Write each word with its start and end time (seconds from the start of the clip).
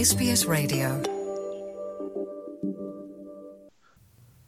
SBS 0.00 0.42
Radio. 0.52 1.12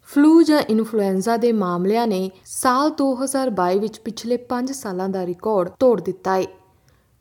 flu 0.02 0.42
ਜਾਂ 0.42 0.58
influenza 0.58 1.36
ਦੇ 1.36 1.52
ਮਾਮਲਿਆਂ 1.52 2.06
ਨੇ 2.06 2.30
ਸਾਲ 2.44 2.90
2022 2.90 3.78
ਵਿੱਚ 3.78 4.00
ਪਿਛਲੇ 4.00 4.38
5 4.48 4.72
ਸਾਲਾਂ 4.72 5.08
ਦਾ 5.08 5.26
ਰਿਕਾਰਡ 5.26 5.68
ਤੋੜ 5.68 6.00
ਦਿੱਤਾ 6.00 6.36
ਹੈ 6.36 6.44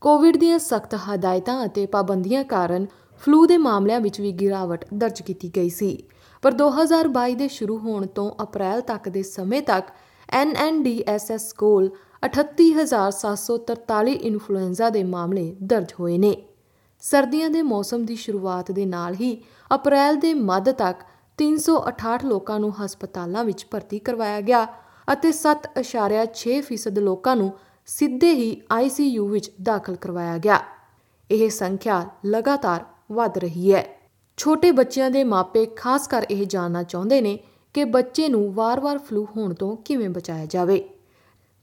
ਕੋਵਿਡ 0.02 0.38
ਦੀਆਂ 0.38 0.60
ਸਖਤ 0.60 0.96
ਹਦਾਇਤਾਂ 0.96 1.66
ਅਤੇ 1.66 1.86
ਪਾਬੰਦੀਆਂ 1.86 2.44
ਕਾਰਨ 2.44 2.86
ਫਲੂ 3.22 3.46
ਦੇ 3.46 3.58
ਮਾਮਲਿਆਂ 3.58 4.00
ਵਿੱਚ 4.00 4.22
ਵੀ 4.22 4.32
ਗਿਰਾਵਟ 4.32 4.86
ਦਰਜ 4.94 5.22
ਕੀਤੀ 5.22 5.52
ਗਈ 5.56 5.70
ਸੀ। 5.70 6.04
ਪਰ 6.42 6.52
2022 6.52 7.36
ਦੇ 7.36 7.48
ਸ਼ੁਰੂ 7.48 7.78
ਹੋਣ 7.78 8.06
ਤੋਂ 8.06 8.32
ਅਪ੍ਰੈਲ 8.44 8.82
ਤੱਕ 8.82 9.10
ਦੇ 9.10 9.24
ਸਮੇਂ 9.24 9.62
ਤੱਕ 9.62 9.88
NNDSS 10.44 11.48
ਕੋਲ 11.58 11.90
38743 12.26 14.12
ਇਨਫਲੂਐਂਜ਼ਾ 14.12 14.90
ਦੇ 14.90 15.04
ਮਾਮਲੇ 15.04 15.56
ਦਰਜ 15.64 15.94
ਹੋਏ 16.00 16.18
ਨੇ। 16.18 16.48
ਸਰਦੀਆਂ 17.02 17.50
ਦੇ 17.50 17.62
ਮੌਸਮ 17.62 18.06
ਦੀ 18.06 18.16
ਸ਼ੁਰੂਆਤ 18.16 18.72
ਦੇ 18.72 18.86
ਨਾਲ 18.86 19.14
ਹੀ 19.14 19.44
ਅਪ੍ਰੈਲ 19.76 20.16
ਦੇ 20.16 20.34
ਮੱਧ 20.34 20.72
ਤੱਕ 20.72 21.00
368 21.38 22.26
ਲੋਕਾਂ 22.26 22.60
ਨੂੰ 22.60 22.86
ਹਸਪਤਾਲਾਂ 22.86 23.44
ਵਿੱਚ 23.44 23.66
ਭਰਤੀ 23.72 24.00
ਕਰਵਾਇਆ 24.00 24.42
ਗਿਆ 24.42 24.68
ਅਤੇ 25.14 25.32
7.6% 25.32 27.00
ਲੋਕਾਂ 27.00 27.36
ਨੂੰ 27.36 27.54
ਸਿੱਧੇ 27.86 28.34
ਹੀ 28.34 28.62
ICU 28.84 29.26
ਵਿੱਚ 29.26 29.52
ਦਾਖਲ 29.62 29.96
ਕਰਵਾਇਆ 29.96 30.38
ਗਿਆ। 30.38 30.60
ਇਹ 31.32 31.50
ਸੰਖਿਆ 31.50 32.10
ਲਗਾਤਾਰ 32.26 32.86
ਵਧ 33.12 33.38
ਰਹੀ 33.38 33.74
ਹੈ। 33.74 34.10
ਛੋਟੇ 34.38 34.72
ਬੱਚਿਆਂ 34.72 35.10
ਦੇ 35.10 35.24
ਮਾਪੇ 35.24 35.66
ਖਾਸ 35.66 36.08
ਕਰ 36.08 36.26
ਇਹ 36.32 36.46
ਜਾਣਨਾ 36.46 36.84
ਚਾਹੁੰਦੇ 36.84 37.22
ਨੇ 37.22 37.40
ਕਿ 37.74 37.84
ਬੱਚੇ 37.84 38.28
ਨੂੰ 38.28 38.54
ਵਾਰ-ਵਾਰ 38.54 38.98
ਫਲੂ 38.98 39.28
ਹੋਣ 39.38 39.54
ਤੋਂ 39.54 39.78
ਕਿਵੇਂ 39.78 40.10
ਬਚਾਇਆ 40.10 40.46
ਜਾਵੇ। 40.46 40.90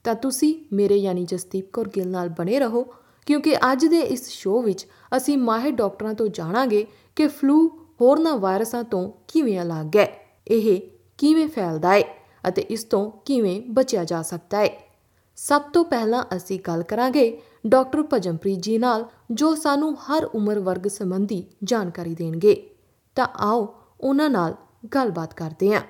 ਤਾਂ 0.03 0.15
ਤੁਸੀਂ 0.15 0.75
ਮੇਰੇ 0.75 0.95
ਯਾਨੀ 0.95 1.25
ਜਸਦੀਪ 1.25 1.73
ਕੌਰ 1.73 1.87
ਗਿੱਲ 1.87 2.07
ਨਾਲ 2.07 2.29
ਬਣੇ 2.29 2.59
ਰਹੋ, 2.59 2.87
ਕਿਉਂਕਿ 3.25 3.57
ਅੱਜ 3.57 3.85
ਦੇ 3.85 3.99
ਇਸ 3.99 4.29
ਸ਼ੋਅ 4.29 4.63
ਵਿੱਚ 4.63 4.87
ਅਸੀਂ 5.17 5.37
ਮਾਹਿਰ 5.37 5.71
ਡਾਕਟਰਾਂ 5.71 6.13
ਤੋਂ 6.13 6.27
ਜਾਣਾਂਗੇ 6.27 6.85
ਕਿ 7.15 7.27
ਫਲੂ 7.27 7.67
ਹੋਰਨਾਂ 8.01 8.37
ਵਾਇਰਸਾਂ 8.37 8.83
ਤੋਂ 8.83 9.11
ਕਿਵੇਂ 9.27 9.61
ਅਲੱਗ 9.61 9.97
ਹੈ, 9.97 10.11
ਇਹ 10.47 10.81
ਕਿਵੇਂ 11.17 11.47
ਫੈਲਦਾ 11.47 11.93
ਹੈ 11.93 12.03
ਅਤੇ 12.47 12.61
ਇਸ 12.61 12.83
ਤੋਂ 12.83 13.11
ਕਿਵੇਂ 13.25 13.61
ਬਚਿਆ 13.69 14.03
ਜਾ 14.03 14.21
ਸਕਦਾ 14.21 14.57
ਹੈ। 14.57 14.89
ਸਭ 15.35 15.61
ਤੋਂ 15.61 15.85
ਪਹਿਲਾਂ 15.85 16.23
ਅਸੀਂ 16.35 16.59
ਗੱਲ 16.67 16.83
ਕਰਾਂਗੇ 16.83 17.41
ਡਾਕਟਰ 17.67 18.03
ਭਜਨਪ੍ਰੀਤ 18.13 18.59
ਜੀ 18.59 18.77
ਨਾਲ, 18.77 19.05
ਜੋ 19.31 19.55
ਸਾਨੂੰ 19.55 19.95
ਹਰ 19.95 20.25
ਉਮਰ 20.25 20.59
ਵਰਗ 20.59 20.87
ਸੰਬੰਧੀ 20.87 21.45
ਜਾਣਕਾਰੀ 21.63 22.15
ਦੇਣਗੇ। 22.15 22.69
ਤਾਂ 23.15 23.27
ਆਓ 23.37 23.75
ਉਹਨਾਂ 24.01 24.29
ਨਾਲ 24.29 24.55
ਗੱਲਬਾਤ 24.95 25.33
ਕਰਦੇ 25.33 25.73
ਹਾਂ। 25.73 25.81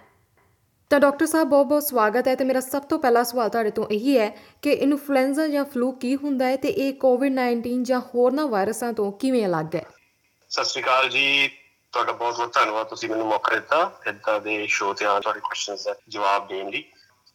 ਤਾਂ 0.89 0.99
ਡਾਕਟਰ 0.99 1.25
ਸਾਹਿਬ, 1.25 1.47
ਬਹੁਤ 1.47 1.65
ਬਹੁਤ 1.65 1.83
ਸਵਾਗਤ 1.83 2.27
ਹੈ 2.27 2.35
ਤੇ 2.35 2.43
ਮੇਰਾ 2.43 2.59
ਸਭ 2.59 2.81
ਤੋਂ 2.81 2.99
ਪਹਿਲਾ 2.99 3.23
ਸਵਾਲ 3.23 3.49
ਤੁਹਾਡੇ 3.49 3.71
ਤੋਂ 3.71 3.85
ਇਹੀ 3.91 4.19
ਹੈ 4.19 4.37
ਕਿ 4.61 4.71
ਇਨਫਲੂਐਂਜ਼ਾ 4.71 5.47
ਜਾਂ 5.47 5.65
ਫਲੂ 5.65 5.91
ਕੀ 5.91 6.15
ਹੁੰਦਾ 6.15 6.45
ਹੈ 6.45 6.55
ਤੇ 6.55 6.69
ਇਹ 6.69 6.93
ਕੋਵਿਡ-19 6.93 7.83
ਜਾਂ 7.83 7.99
ਹੋਰਨਾਂ 7.99 8.47
ਵਾਇਰਸਾਂ 8.47 8.93
ਤੋਂ 8.93 9.11
ਕਿਵੇਂ 9.11 9.45
ਅਲੱਗ 9.45 9.75
ਹੈ? 9.75 9.85
ਸਤਿ 10.49 10.65
ਸ਼੍ਰੀ 10.65 10.83
ਅਕਾਲ 10.83 11.09
ਜੀ। 11.09 11.49
ਤੁਹਾਡਾ 11.91 12.11
ਬਹੁਤ 12.11 12.37
ਬਹੁਤ 12.37 12.53
ਧੰਨਵਾਦ 12.53 12.87
ਤੁਸੀਂ 12.87 13.09
ਮੈਨੂੰ 13.09 13.27
ਮੌਕਾ 13.27 13.55
ਦਿੱਤਾ। 13.55 13.91
ਇੱਦਾਂ 14.07 14.41
ਦੇ 14.41 14.67
ਸ਼ੋਅ 14.67 14.93
ਤੇ 14.93 15.05
ਆਉਣ 15.05 15.21
ਤੁਹਾਡੇ 15.21 15.39
ਕੁਐਸਚਨਸ 15.39 15.83
ਦਾ 15.83 15.95
ਜਵਾਬ 16.07 16.47
ਦੇਣ 16.47 16.69
ਲਈ। 16.69 16.83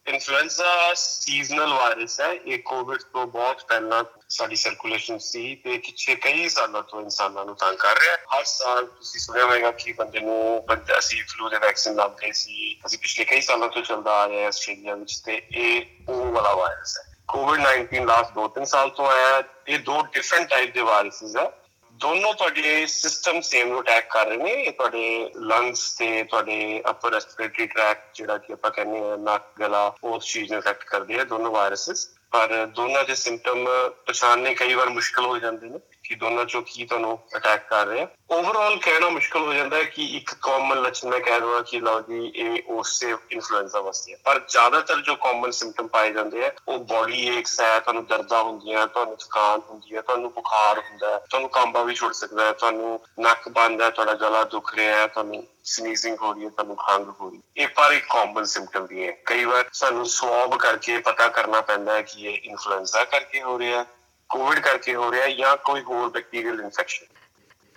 ਇਨਫਲੂਐਂਜ਼ਾ 0.07 0.93
ਸੀਜ਼ਨਲ 0.93 1.73
ਵਾਇਰਸ 1.73 2.19
ਹੈ, 2.21 2.31
ਇਹ 2.33 2.59
ਕੋਵਿਡ 2.59 3.01
ਤੋਂ 3.01 3.25
ਬਹੁਤ 3.27 3.63
ਪਹਿਲਾਂ 3.63 4.03
ਸਾਡੀ 4.29 4.55
ਸਰਕੂਲੇਸ਼ਨ 4.55 5.17
ਸੀ 5.17 5.55
ਤੇ 5.55 5.77
ਪਿਛੇ 5.77 6.15
ਕਈ 6.15 6.49
ਸਾਲਾਂ 6.49 6.81
ਤੋਂ 6.81 7.01
ਇਨਸਾਨਾਂ 7.01 7.45
ਨੂੰ 7.45 7.55
ਤੰਗ 7.55 7.77
ਕਰ 7.77 7.99
ਰਿਹਾ 7.99 8.11
ਹੈ। 8.11 8.17
ਹਰ 8.35 8.43
ਸਾਲ 8.43 8.85
ਤੁਸੀਂ 8.85 9.19
ਸੁਣਿਆ 9.21 9.45
ਹੋਵੇਗਾ 9.45 9.71
ਕਿ 9.71 9.93
ਬੰਦੇ 9.93 10.19
ਨੂੰ 10.19 10.65
ਬੰਦਾ 10.67 10.99
ਸੀ 10.99 11.21
ਫਲੂ 11.21 11.49
ਦੇ 11.49 11.57
ਵੈਕਸੀਨ 11.57 11.95
ਲਾਉਂਦੇ 11.95 12.31
ਸੀ, 12.31 12.79
ਅਸੀਂ 12.85 12.99
ਪਿਛਲੇ 12.99 13.25
ਕਈ 13.25 13.41
ਸਾਲਾਂ 13.41 13.69
ਤੋਂ 13.69 13.81
ਚੱਲਦਾ 13.81 14.11
ਆ 14.11 14.27
ਰਿਹਾ 14.29 14.41
ਹੈ 14.41 14.47
ਆਸਟ੍ਰੇਲੀਆ 14.47 14.95
ਵਿੱਚ 14.95 15.17
ਤੇ 15.17 15.41
ਇਹ 15.51 15.85
ਉਹ 16.09 16.31
ਵਾਲਾ 16.31 16.53
ਵਾਇਰਸ 16.53 16.97
ਹੈ। 16.97 17.03
ਕੋਵਿਡ-19 17.27 18.05
ਲਾਸਟ 18.05 18.33
2-3 18.33 18.65
ਸਾਲ 18.65 18.89
ਤੋਂ 18.89 19.07
ਆਇਆ 19.07 19.43
ਇਹ 19.67 19.79
ਦੋ 19.79 20.01
ਡਿਫਰੈਂਟ 20.13 20.49
ਟਾਈਪ 20.49 20.73
ਦੇ 20.73 20.81
ਵਾਇਰਸਸ 20.81 21.37
ਹੈ। 21.37 21.51
ਦੋਨੋਂ 21.95 22.33
ਤੁਹਾਡੇ 22.33 22.85
ਸਿਸਟਮ 22.85 23.41
ਸੇਮ 23.41 23.67
ਨੂੰ 23.67 23.81
ਅਟੈਕ 23.81 24.09
ਕਰ 24.09 24.25
ਰਹੇ 24.27 24.37
ਨੇ? 24.37 24.51
ਇਹ 24.51 24.71
ਤੁਹਾਡੇ 24.71 25.31
ਲੰਗਸ 25.37 25.95
ਤੇ 25.97 26.23
ਤੁਹਾਡੇ 26.23 26.83
ਅਪਰ 26.89 27.11
ਰੈਸਪੀਰੇਟਰੀ 27.11 27.67
ਟ੍ਰੈਕਟ 27.67 28.15
ਜਿਹੜਾ 28.15 28.37
ਕਿ 28.37 28.53
ਆਪਾਂ 28.53 28.71
ਕਹਿੰਦੇ 28.71 28.99
ਹਾਂ, 28.99 29.17
ਨੱਕ, 29.17 29.43
ਗਲਾ 29.59 29.95
ਉਸ 30.03 30.25
ਚੀਜ਼ 30.25 30.51
ਨੂੰ 30.51 30.61
ਅਫੈਕਟ 30.61 30.83
ਕਰਦੇ 30.83 31.19
ਆ, 31.19 31.23
ਦੋਨੋਂ 31.23 31.51
ਵਾਇਰਸਸ 31.51 32.15
ਪਰ 32.31 32.65
ਦੋਨਾਂ 32.65 33.03
ਦੇ 33.03 33.15
ਸਿੰਪਟਮ 33.15 33.67
ਪਛਾਣਨੇ 34.05 34.53
ਕਈ 34.53 34.73
ਵਾਰ 34.73 34.89
ਮੁਸ਼ਕਲ 34.89 35.25
ਹੋ 35.25 35.37
ਜਾਂਦੇ 35.39 35.69
ਨੇ। 35.69 35.79
ਕਿ 36.09 36.15
ਦੋਨਾਂ 36.15 36.45
ਚੋਂ 36.45 36.61
ਕੀ 36.61 36.85
ਤੁਹਾਨੂੰ 36.85 37.19
ਅਟੈਕ 37.35 37.69
ਕਰ 37.69 37.87
ਰਿਹਾ 37.87 38.07
ਓਵਰਆਲ 38.31 38.77
ਕਹਿਣਾ 38.77 39.09
ਮੁਸ਼ਕਲ 39.09 39.39
ਹੋ 39.39 39.53
ਜਾਂਦਾ 39.53 39.77
ਹੈ 39.77 39.83
ਕਿ 39.83 40.05
ਇੱਕ 40.05 40.33
ਕਾਮਨ 40.41 40.81
ਲੱਛਣ 40.81 41.09
ਮੈਂ 41.09 41.19
ਕਹਿ 41.19 41.39
ਦਵਾਂ 41.39 41.63
ਕਿ 41.63 41.79
ਲਓ 41.79 42.01
ਜੀ, 42.01 42.31
ਇਹ 42.35 42.61
ਉਸੇ 42.67 43.15
ਇਨਫਲੂਐਂਜ਼ਾ 43.31 43.81
ਵਾਸਤੇ 43.81 44.13
ਹੈ 44.13 44.17
ਪਰ 44.23 44.41
ਜ਼ਿਆਦਾਤਰ 44.49 45.01
ਜੋ 45.01 45.15
ਕਾਮਨ 45.15 45.51
ਸਿੰਪਟਮ 45.51 45.87
ਪਾਏ 45.87 46.13
ਜਾਂਦੇ 46.13 46.45
ਆ, 46.45 46.51
ਉਹ 46.67 46.79
ਬੋਡੀ 46.79 47.37
ਏਕਸ 47.37 47.61
ਹੈ, 47.61 47.79
ਤੁਹਾਨੂੰ 47.79 48.05
ਦਰਦਾਂ 48.05 48.43
ਹੁੰਦੀਆਂ, 48.43 48.87
ਤੁਹਾਨੂੰ 48.87 49.17
ਥਕਾਨ 49.17 49.61
ਹੁੰਦੀ 49.69 49.95
ਹੈ, 49.95 50.01
ਤੁਹਾਨੂੰ 50.01 50.33
ਬੁਖਾਰ 50.33 50.79
ਹੁੰਦਾ 50.79 51.11
ਹੈ, 51.11 51.17
ਤੁਹਾਨੂੰ 51.29 51.49
ਕਾਂਬਾ 51.49 51.83
ਵੀ 51.83 51.95
ਛੁੱਟ 51.95 52.13
ਸਕਦਾ 52.13 52.45
ਹੈ, 52.45 52.51
ਤੁਹਾਨੂੰ 52.51 52.99
ਨੱਕ 53.19 53.49
ਬੰਦ 53.49 53.81
ਹੈ, 53.81 53.89
ਤੁਹਾਡਾ 53.89 54.13
ਗਲਾ 54.13 54.43
ਦੁਖ 54.43 54.75
ਰਿਹਾ 54.75 54.97
ਹੈ, 54.97 55.07
ਤੁਹਾਨੂੰ 55.07 55.47
ਸਨੀਜ਼ਿੰਗ 55.63 56.17
ਹੋ 56.21 56.33
ਰਹੀ 56.33 56.43
ਹੈ, 56.43 56.49
ਤੁਹਾਨੂੰ 56.49 56.75
ਖੰਘ 56.75 57.13
ਹੋ 57.21 57.29
ਰਹੀ 57.29 57.37
ਹੈ। 57.37 57.63
ਇਹ 57.63 57.67
ਪਰ 57.67 57.91
ਇੱਕ 57.91 58.05
ਕਾਮਨ 58.05 58.43
ਸਿੰਪਟਮ 58.43 58.85
ਵੀ 58.85 59.07
ਹੈ। 59.07 59.11
ਕਈ 59.25 59.45
ਵਾਰ 59.45 59.65
ਸਾਨੂੰ 59.73 60.05
ਸਵਾਬ 60.05 60.57
ਕਰਕੇ 60.57 60.97
ਪਤਾ 60.97 61.27
ਕਰਨਾ 61.27 61.61
ਪੈਂਦਾ 61.61 61.93
ਹੈ 61.93 62.01
ਕਿ 62.01 62.25
ਇਹ 62.25 62.39
ਇਨਫਲੂਐਂਜ਼ਾ 62.43 63.03
ਕਰਕੇ 63.03 63.41
ਹੋ 63.41 63.59
ਰਿਹਾ 63.59 63.79
ਹੈ। 63.79 63.85
ਕੋਵਿਡ 64.29 64.59
ਕਰਕੇ 64.59 64.95
ਹੋ 64.95 65.11
ਰਿਹਾ 65.11 65.27
ਜਾਂ 65.29 65.57
ਕੋਈ 65.57 65.81
ਹੋਰ 65.81 66.09
ਬੈਕਟੀਰੀਅਲ 66.09 66.59
ਇਨਫੈਕਸ਼ਨ 66.59 67.05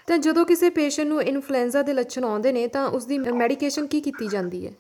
ਤਾਂ 0.09 0.19
ਜਦੋਂ 0.19 0.47
ਕਿਸੇ 0.47 0.71
ਪੇਸ਼ੈਂਟ 0.71 1.09
ਨੂੰ 1.09 1.23
ਇਨਫਲੂਐਂਜ਼ਾ 1.23 1.83
ਦੇ 1.83 1.93
ਲੱਛਣ 1.93 2.25
ਆਉਂਦੇ 2.25 2.53
ਨੇ 2.53 2.69
ਤਾਂ 2.69 2.89
ਉਸ 2.89 3.05
ਦੀ 3.07 3.19
ਮੈਡੀਕੇਸ਼ਨ 3.19 3.87
ਕੀ 3.87 4.01
ਕੀਤੀ 4.01 4.29
ਜਾਂਦੀ 4.29 4.67
ਹੈ? 4.67 4.73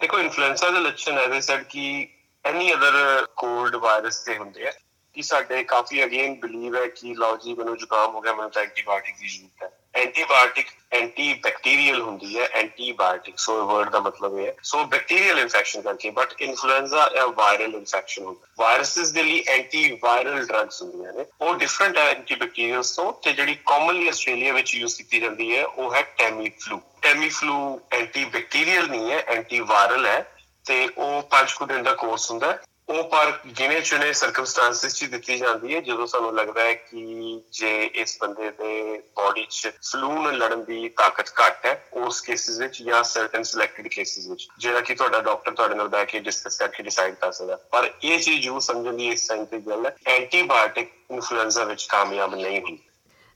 ਦੇਖੋ 0.00 0.18
ਇਨਫਲੂਐਂਜ਼ਾ 0.18 0.70
ਦੇ 0.70 0.80
ਲੱਛਣ 0.80 1.18
ਐਵੇਂ 1.18 1.40
ਸਰ 1.40 1.62
ਕਿ 1.62 2.08
ਐਨੀ 2.44 2.74
ਅਦਰ 2.74 3.26
ਕੋਲਡ 3.36 3.74
ਵਾਇਰਸ 3.76 4.18
ਤੇ 4.18 4.36
ਹੁੰਦੇ 4.38 4.68
ਆ। 4.68 4.72
ਕਿ 5.14 5.22
ਸਾਡੇ 5.22 5.64
ਕਾਫੀ 5.64 6.04
ਅਗੇਨ 6.04 6.34
ਬਿਲੀਵ 6.40 6.76
ਹੈ 6.76 6.86
ਕਿ 6.86 7.14
ਲਓ 7.14 7.36
ਜੀ 7.36 7.54
ਮੈਨੂੰ 7.54 7.76
ਜ਼ੁਕਾਮ 7.78 8.14
ਹੋ 8.14 8.20
ਗਿਆ 8.20 8.32
ਮੈਨੂੰ 8.32 8.50
ਤਾਂ 8.50 8.62
ਐਂਟੀਬਾਇਓਟਿਕ 8.62 9.16
ਦੀ 9.20 9.28
ਜ਼ਰੂਰਤ 9.28 9.62
ਹੈ। 9.62 9.77
ਐਂਟੀਬਾਇਓਟਿਕ 9.94 10.66
ਐਂਟੀ 10.92 11.32
ਬੈਕਟੀਰੀਅਲ 11.34 12.00
ਹੁੰਦੀ 12.00 12.38
ਹੈ, 12.38 12.44
ਐਂਟੀਬਾਇਓਟਿਕ। 12.54 13.38
ਸੋ 13.38 13.54
ਵਰਡ 13.66 13.90
ਦਾ 13.90 14.00
ਮਤਲਬ 14.00 14.38
ਇਹ 14.38 14.46
ਹੈ। 14.46 14.54
ਸੋ 14.62 14.84
ਬੈਕਟੀਰੀਅਲ 14.84 15.38
ਇਨਫੈਕਸ਼ਨ 15.38 15.82
ਕਰਕੇ 15.82 16.10
ਬਟ 16.10 16.34
ਇਨਫਲੂਐਂਜ਼ਾ 16.42 17.08
ਜਾਂ 17.14 17.26
ਵਾਇਰਲ 17.28 17.74
ਇਨਫੈਕਸ਼ਨ 17.74 18.24
ਹੁੰਦਾ 18.24 18.46
ਵਾਇਰਸਸ 18.58 19.10
ਦੇ 19.10 19.22
ਲਈ 19.22 19.42
ਐਂਟੀ 19.48 19.98
ਵਾਇਰਲ 20.02 20.46
ਡਰੱਗਸ 20.46 20.82
ਹੁੰਦੀਆਂ 20.82 21.12
ਨੇ। 21.12 21.24
ਉਹ 21.40 21.54
ਡਿਫਰੈਂਟ 21.54 21.98
ਹੈ 21.98 22.08
ਐਂਟੀ 22.10 22.34
ਬੈਕਟੀਰੀਅਲਸ 22.34 22.90
ਤੋਂ, 22.96 23.12
ਤੇ 23.12 23.32
ਜਿਹੜੀ 23.32 23.54
ਕਾਮਨਲੀ 23.66 24.08
ਆਸਟ੍ਰੇਲੀਆ 24.08 24.52
ਵਿੱਚ 24.52 24.74
ਯੂਜ਼ 24.74 24.96
ਕੀਤੀ 24.96 25.20
ਜਾਂਦੀ 25.20 25.56
ਹੈ, 25.56 25.64
ਉਹ 25.64 25.94
ਹੈ 25.94 26.02
Tammy 26.18 26.50
flu 26.60 26.80
Tammy 27.02 27.28
flu 27.28 27.80
anti 27.92 28.24
bacterial 28.24 28.88
ਨਹੀਂ 28.88 29.10
ਹੈ 29.10 29.18
ਐਂਟੀ 29.26 29.60
ਵਾਇਰਲ 29.60 30.06
ਹੈ, 30.06 30.20
ਤੇ 30.66 30.88
ਉਹ 30.98 31.22
5 31.30 31.52
ਕੁ 31.52 31.66
ਦਿਨ 31.66 31.82
ਦਾ 31.82 31.94
ਕੋਰਸ 31.94 32.30
ਹੁੰਦਾ 32.30 32.52
ਹੈ। 32.52 32.58
ਉਹ 32.88 33.02
ਪਰ 33.04 33.32
ਗਿਣੇ 33.58 33.80
ਚੁਣੇ 33.80 34.12
ਸਰਕਮਸਟੈਂਸਸ 34.12 34.94
'ਚ 34.94 35.04
ਦਿੱਤੀ 35.04 35.36
ਜਾਂਦੀ 35.38 35.74
ਹੈ 35.74 35.80
ਜਦੋਂ 35.80 36.06
ਸਾਨੂੰ 36.06 36.34
ਲੱਗਦਾ 36.34 36.62
ਹੈ 36.62 36.72
ਕਿ 36.74 37.40
ਜੇ 37.52 37.70
ਇਸ 37.94 38.16
ਬੰਦੇ 38.20 38.50
ਦੇ 38.50 38.70
ਬਾਡੀ 39.16 39.44
'ਚ 39.46 39.70
ਫਲੂ 39.82 40.12
ਨਾਲ 40.14 40.36
ਲੜਨ 40.38 40.62
ਦੀ 40.64 40.88
ਤਾਕਤ 40.98 41.32
ਘੱਟ 41.40 41.66
ਹੈ 41.66 41.74
ਉਸ 41.98 42.20
ਕੇਸਿਸ 42.20 42.58
ਵਿੱਚ 42.58 42.82
ਜਾਂ 42.82 43.02
ਸਰਟਨ 43.04 43.42
ਸਿਲੈਕਟਡ 43.42 43.88
ਕੇਸਿਸ 43.88 44.28
ਵਿੱਚ 44.28 44.46
ਜਿਹੜਾ 44.58 44.80
ਕਿ 44.80 44.94
ਤੁਹਾਡਾ 44.94 45.20
ਡਾਕਟਰ 45.20 45.52
ਤੁਹਾਡੇ 45.52 45.74
ਨਾਲ 45.74 45.88
ਬੈਠ 45.88 46.10
ਕੇ 46.10 46.20
ਡਿਸਕਸ 46.20 46.56
ਕਰਕੇ 46.58 46.82
ਡਿਸਾਈਡ 46.82 47.14
ਕਰ 47.14 47.32
ਸਕਦਾ 47.32 47.56
ਪਰ 47.72 47.90
ਇਹ 48.02 48.18
ਚੀਜ਼ 48.20 48.40
ਜੂ 48.40 48.58
ਸਮਝਣ 48.60 48.96
ਦੀ 48.96 49.08
ਇਸ 49.08 49.26
ਟਾਈਮ 49.28 49.44
ਤੇ 49.44 49.58
ਗੱਲ 49.60 49.86
ਹੈ 49.86 49.94
ਐਂਟੀਬਾਇਓਟਿਕ 50.14 50.90
ਇਨਫਲੂਐਂਜ਼ਾ 51.10 51.64
ਵਿੱਚ 51.64 51.86
ਕਾਮਯਾਬ 51.86 52.34
ਨਹੀਂ 52.34 52.60
ਹੁੰਦੀ 52.60 52.78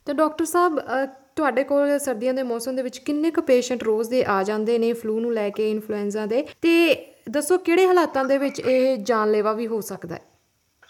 ਤਾਂ 0.06 0.14
ਡਾਕਟਰ 0.14 0.44
ਸਾਹਿਬ 0.44 0.78
ਅ, 0.80 1.06
ਤੁਹਾਡੇ 1.36 1.62
ਕੋਲ 1.64 1.98
ਸਰਦੀਆਂ 1.98 2.32
ਦੇ 2.34 2.42
ਮੌਸਮ 2.42 2.76
ਦੇ 2.76 2.82
ਵਿੱਚ 2.82 2.98
ਕਿੰਨੇ 2.98 3.30
ਕੁ 3.30 3.42
ਪੇਸ਼ੈਂਟ 3.42 3.82
ਰੋਜ਼ 3.82 4.08
ਦੇ 4.10 4.24
ਆ 4.28 4.42
ਜਾਂਦੇ 4.42 4.78
ਨੇ 4.78 4.92
ਫਲੂ 4.92 5.20
ਨੂੰ 5.20 5.32
ਲੈ 5.34 5.48
ਕੇ 5.50 5.70
ਇਨਫਲੂਐਂਜ਼ਾ 5.70 6.26
ਦੇ? 6.26 6.42
ਤੇ 6.62 6.94
ਦੱਸੋ 7.30 7.58
ਕਿਹੜੇ 7.58 7.86
ਹਾਲਾਤਾਂ 7.86 8.24
ਦੇ 8.24 8.38
ਵਿੱਚ 8.38 8.60
ਇਹ 8.60 8.96
ਜਾਨਲੇਵਾ 8.98 9.52
ਵੀ 9.52 9.66
ਹੋ 9.66 9.80
ਸਕਦਾ 9.80 10.14
ਹੈ? 10.14 10.20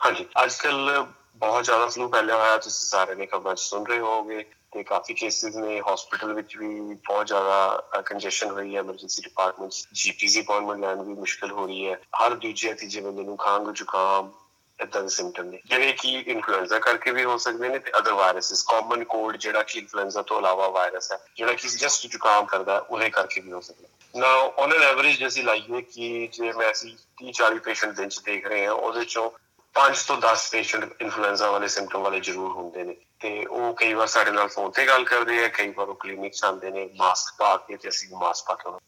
ਹਾਂਜੀ 0.05 0.27
ਅੱਜ 0.45 0.55
ਕੱਲ 0.57 1.07
ਬਹੁਤ 1.37 1.65
ਜ਼ਿਆਦਾ 1.65 1.87
ਫਲੂ 1.87 2.09
ਫੈਲਿਆ 2.09 2.37
ਹੋਇਆ 2.37 2.57
ਤੁਸੀਂ 2.57 2.87
ਸਾਰੇ 2.89 3.15
ਨੇ 3.15 3.27
ਖਬਰਾਂ 3.27 3.55
'ਚ 3.55 3.61
ਸੁਣ 3.61 3.87
ਰਹੇ 3.87 3.99
ਹੋਵੋਗੇ 3.99 4.45
ਤੇ 4.73 4.83
ਕਾਫੀ 4.83 5.15
ਕੇਸਿਸ 5.15 5.57
ਨੇ 5.57 5.81
ਹਸਪੀਟਲ 5.81 6.33
ਵਿੱਚ 6.35 6.57
ਵੀ 6.57 6.95
ਬਹੁਤ 7.09 7.27
ਜ਼ਿਆਦਾ 7.27 8.03
ਕੰਜੈਸ਼ਨ 8.07 8.51
ਹੋਈ 8.51 8.75
ਹੈ 8.75 8.81
ਐਮਰਜੈਂਸੀ 8.81 9.23
ਡਿਪਾਰਟਮੈਂਟਸ 9.23 9.87
ਜੀਪੀਸੀ 9.93 10.41
ਅਪਾਇੰਟਮੈਂਟ 10.41 10.81
ਲੈਣ 10.81 11.03
ਵੀ 11.03 11.15
ਮੁਸ਼ਕਲ 11.15 11.53
ਹੋ 11.53 11.67
ਰਹੀ 11.67 11.89
ਹੈ 11.89 12.01
ਹਰ 12.23 12.35
ਦੂਜੇ 12.35 12.73
ਤੀਜੇ 12.75 13.01
ਬੰਦੇ 13.01 13.23
ਨੂੰ 13.23 13.37
ਖੰਘ 13.37 13.73
ਜ਼ੁਕਾਮ 13.73 14.31
ਇਦਾਂ 14.79 15.03
ਦੇ 15.03 15.09
ਸਿੰਪਟਮ 15.09 15.47
ਨੇ 15.47 15.61
ਜਿਹੜੇ 15.67 15.93
ਕਿ 15.93 16.13
ਇਨਫਲੂਐਂਜ਼ਾ 16.27 16.79
ਕਰਕੇ 16.79 17.11
ਵੀ 17.11 17.25
ਹੋ 17.25 17.37
ਸਕਦੇ 17.39 17.69
ਨੇ 17.69 17.79
ਤੇ 17.79 17.91
ਅਦਰ 17.99 18.13
ਵਾਇਰਸਸ 18.13 18.63
ਕਾਮਨ 18.63 19.05
ਕੋਲਡ 19.05 19.37
ਜਿਹੜਾ 19.37 19.63
ਕਿ 19.63 19.79
ਇਨਫਲੂਐਂਜ਼ਾ 19.79 20.23
ਤੋਂ 20.23 20.39
ਇਲਾਵਾ 20.39 20.69
ਵਾਇਰਸ 20.69 21.13
ਹੈ 21.13 21.19
ਜਿਹੜਾ 21.37 21.53
ਕਿ 21.53 21.69
ਜਸਟ 21.69 22.07
ਜ਼ੁਕਾਮ 22.07 22.45
ਕਰਦਾ 22.45 22.75
ਹੈ, 22.75 22.79
ਉਹਦੇ 22.81 23.11
ਕਰਕੇ 23.11 23.41
ਵੀ 23.41 23.53
ਹੋ 23.53 23.61
ਸਕਦਾ। 23.61 23.89
ਨਾ 24.17 24.27
ਔਨ 24.29 24.73
ਐਨ 24.73 24.83
ਐਵਰੇਜ 24.83 25.19
ਜੇ 25.19 25.27
ਅਸੀਂ 25.27 25.45
ਲਾਈਏ 25.45 25.83
ਕਿ 25.83 26.29
ਜੇ 26.33 26.53
ਮੈਂ 26.53 26.73
ਅਸੀਂ 26.73 26.97
30 27.25 27.33
40 27.33 27.59
ਪੇਸ਼ੈਂਟ 27.59 27.93
ਦਿਨ 27.97 28.09
ਚ 28.09 28.21
ਦੇਖ 28.21 28.47
ਰਹੇ 28.47 28.67
ਹਾਂ, 28.67 28.73
ਉਹਦੇ 28.73 29.05
ਚੋਂ 29.05 29.31
5 29.75 30.07
ਤੋਂ 30.07 30.17
10 30.17 30.51
ਪੇਸ਼ੈਂਟ 30.51 31.03
ਇਨਫਲੂਐਂਜ਼ਾ 31.03 31.51
ਵਾਲੇ 31.51 31.69
ਸਿੰਪਟਮ 31.69 32.03
ਵਾਲੇ 32.03 32.21
ਜ਼ਰੂਰ 32.21 32.51
ਹੁੰਦੇ 32.51 32.85
ਨੇ। 32.85 32.97
ਤੇ 33.21 33.47
ਉਹ 33.47 33.75
ਕਈ 33.75 33.95
ਵਾਰ 33.95 34.07
ਸਾਡੇ 34.07 34.31
ਨਾਲ 34.31 34.49
ਫੋਨ 34.49 34.71
ਤੇ 34.71 34.87
ਗੱਲ 34.87 35.05
ਕਰਦੇ 35.05 35.45
ਆ, 35.45 35.49
ਕਈ 35.49 35.69
ਵਾਰ 35.69 35.89
ਉਹ 35.89 35.95
ਕਲੀਨਿਕ 35.95 36.33
ਚ 36.33 36.45
ਆਉਂਦੇ 36.45 36.71
ਨੇ 36.71 36.91
ਮਾਸਕ 36.97 37.35
ਪਾ 37.39 37.57
ਕੇ 37.57 37.77
ਤੇ 37.77 37.89
ਅਸੀਂ 37.89 38.09
ਮਾਸਕ 38.17 38.47
ਪਾ 38.47 38.55
ਕੇ 38.55 38.69
ਉਹਨਾਂ 38.69 38.81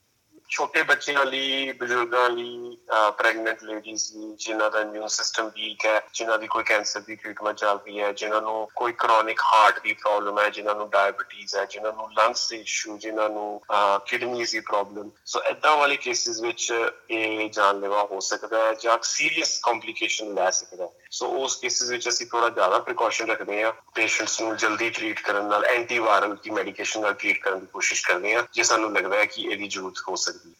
ਛੋਟੇ 0.50 0.82
ਬੱਚਿਆਂ 0.82 1.24
ਲਈ, 1.26 1.72
ਬਜ਼ੁਰਗਾਂ 1.72 2.28
ਲਈ 2.30 2.76
ਪ੍ਰੈਗਨੈਂਟ 3.18 3.62
ਲੇਡੀਜ਼ 3.64 4.02
ਲਈ, 4.14 4.34
ਜਿਨ੍ਹਾਂ 4.38 4.70
ਦਾ 4.70 4.80
ਇਮਿਊਨ 4.80 5.08
ਸਿਸਟਮ 5.08 5.48
ਵੀਕ 5.54 5.86
ਹੈ, 5.86 6.00
ਜਿਨ੍ਹਾਂ 6.14 6.38
ਦੀ 6.38 6.46
ਕੋਈ 6.46 6.64
ਕੈਂਸਰ 6.64 7.00
ਦੀ 7.00 7.14
ਟ੍ਰੀਟਮੈਂਟ 7.16 7.56
ਚੱਲ 7.58 7.78
ਰਹੀ 7.86 8.00
ਹੈ, 8.00 8.12
ਜਿਨ੍ਹਾਂ 8.12 8.40
ਨੂੰ 8.42 8.68
ਕੋਈ 8.74 8.92
ਕ੍ਰੋਨਿਕ 8.98 9.40
ਹਾਰਟ 9.44 9.80
ਦੀ 9.82 9.92
ਪ੍ਰੋਬਲਮ 9.92 10.38
ਹੈ, 10.38 10.48
ਜਿਨ੍ਹਾਂ 10.50 10.74
ਨੂੰ 10.74 10.88
ਡਾਇਬੀਟੀਜ਼ 10.90 11.54
ਹੈ, 11.56 11.64
ਜਿਨ੍ਹਾਂ 11.64 11.92
ਨੂੰ 11.92 12.08
ਲੰਗਸ 12.18 12.48
ਦੇ 12.48 12.60
ਇਸ਼ੂ 12.60 12.96
ਜਿਨ੍ਹਾਂ 12.98 13.28
ਨੂੰ 13.30 13.60
ਕਿਡਨੀਜ਼ 14.06 14.52
ਦੀ 14.52 14.60
ਪ੍ਰੋਬਲਮ 14.60 15.10
ਸੋ 15.26 15.42
ਇਦਾਂ 15.50 15.76
ਵਾਲੇ 15.76 15.96
ਕੇਸਿਸ 15.96 16.40
ਵਿੱਚ 16.40 16.72
ਇਹ 17.10 17.50
ਜਾਨਲੇਵਾ 17.50 18.02
ਹੋ 18.10 18.20
ਸਕਦਾ 18.20 18.64
ਹੈ 18.66 18.72
ਜਾਂ 18.82 18.98
ਸੀਰੀਅਸ 19.04 19.58
ਕੰਪਲਿਕੇਸ਼ਨ 19.64 20.34
ਲੈ 20.34 20.50
ਸਕਦਾ 20.50 20.84
ਹੈ। 20.84 20.90
ਸੋ 21.10 21.26
ਉਸ 21.42 21.56
ਕੇਸਿਸ 21.56 21.90
ਵਿੱਚ 21.90 22.08
ਅਸੀਂ 22.08 22.26
ਥੋੜਾ 22.26 22.48
ਜ਼ਿਆਦਾ 22.50 22.78
ਪ੍ਰੀਕਾਸ਼ਨ 22.78 23.30
ਰੱਖਦੇ 23.30 23.62
ਹਾਂ 23.62 23.72
ਪੇਸ਼ੈਂਟਸ 23.94 24.40
ਨੂੰ 24.40 24.56
ਜਲਦੀ 24.56 24.90
ਟ੍ਰੀਟ 24.90 25.20
ਕਰਨ 25.20 25.44
ਨਾਲ 25.48 25.64
ਐਂਟੀਵਾਇਰਲ 25.64 26.36
ਦੀ 26.44 26.50
ਮੈਡੀਕੇਸ਼ਨ 26.50 27.00
ਨਾਲ 27.00 27.14
ਟ੍ਰੀਟ 27.14 27.42
ਕਰਨ 27.42 27.60
ਦੀ 27.60 27.66
ਕੋਸ਼ਿਸ਼ 27.72 28.06
ਕਰਦੇ 28.06 28.34
ਹਾਂ, 28.34 28.42
ਜੇ 28.52 28.62
ਸਾਨੂੰ 28.62 28.92
ਲੱਗਦਾ 28.92 29.16
ਹੈ 29.16 29.24
ਕਿ 29.24 29.42
ਇਹਦੀ 29.42 29.68
ਜ਼ਰੂਰਤ 29.68 30.02
ਹੋ 30.08 30.16
ਸਕਦੀ 30.16 30.33
ਹੈ। 30.34 30.50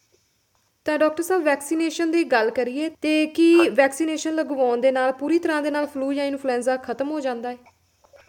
ਤਾਂ 0.85 0.99
ਡਾਕਟਰ 0.99 1.23
ਸਾਹਿਬ 1.23 1.43
ਵੈਕਸੀਨੇਸ਼ਨ 1.43 2.11
ਦੀ 2.11 2.25
ਗੱਲ 2.25 2.51
ਕਰੀਏ 2.51 2.89
ਤੇ 2.89 3.27
ਕੀ 3.27 3.69
ਵੈਕਸੀਨੇਸ਼ਨ 3.69 4.35
ਲਗਵਾਉਣ 4.35 4.81
ਦੇ 4.81 4.91
ਨਾਲ 4.91 5.13
ਪੂਰੀ 5.13 5.39
ਤਰ੍ਹਾਂ 5.39 5.63
ਦੇ 5.63 5.71
ਨਾਲ 5.71 5.87
ਫਲੂ 5.87 6.13
ਜਾਂ 6.13 6.25
ਇਨਫਲੂਐਂਜ਼ਾ 6.25 6.77
ਖਤਮ 6.77 7.11
ਹੋ 7.11 7.21
ਜਾਂਦਾ 7.21 7.51
ਹੈ? 7.51 7.57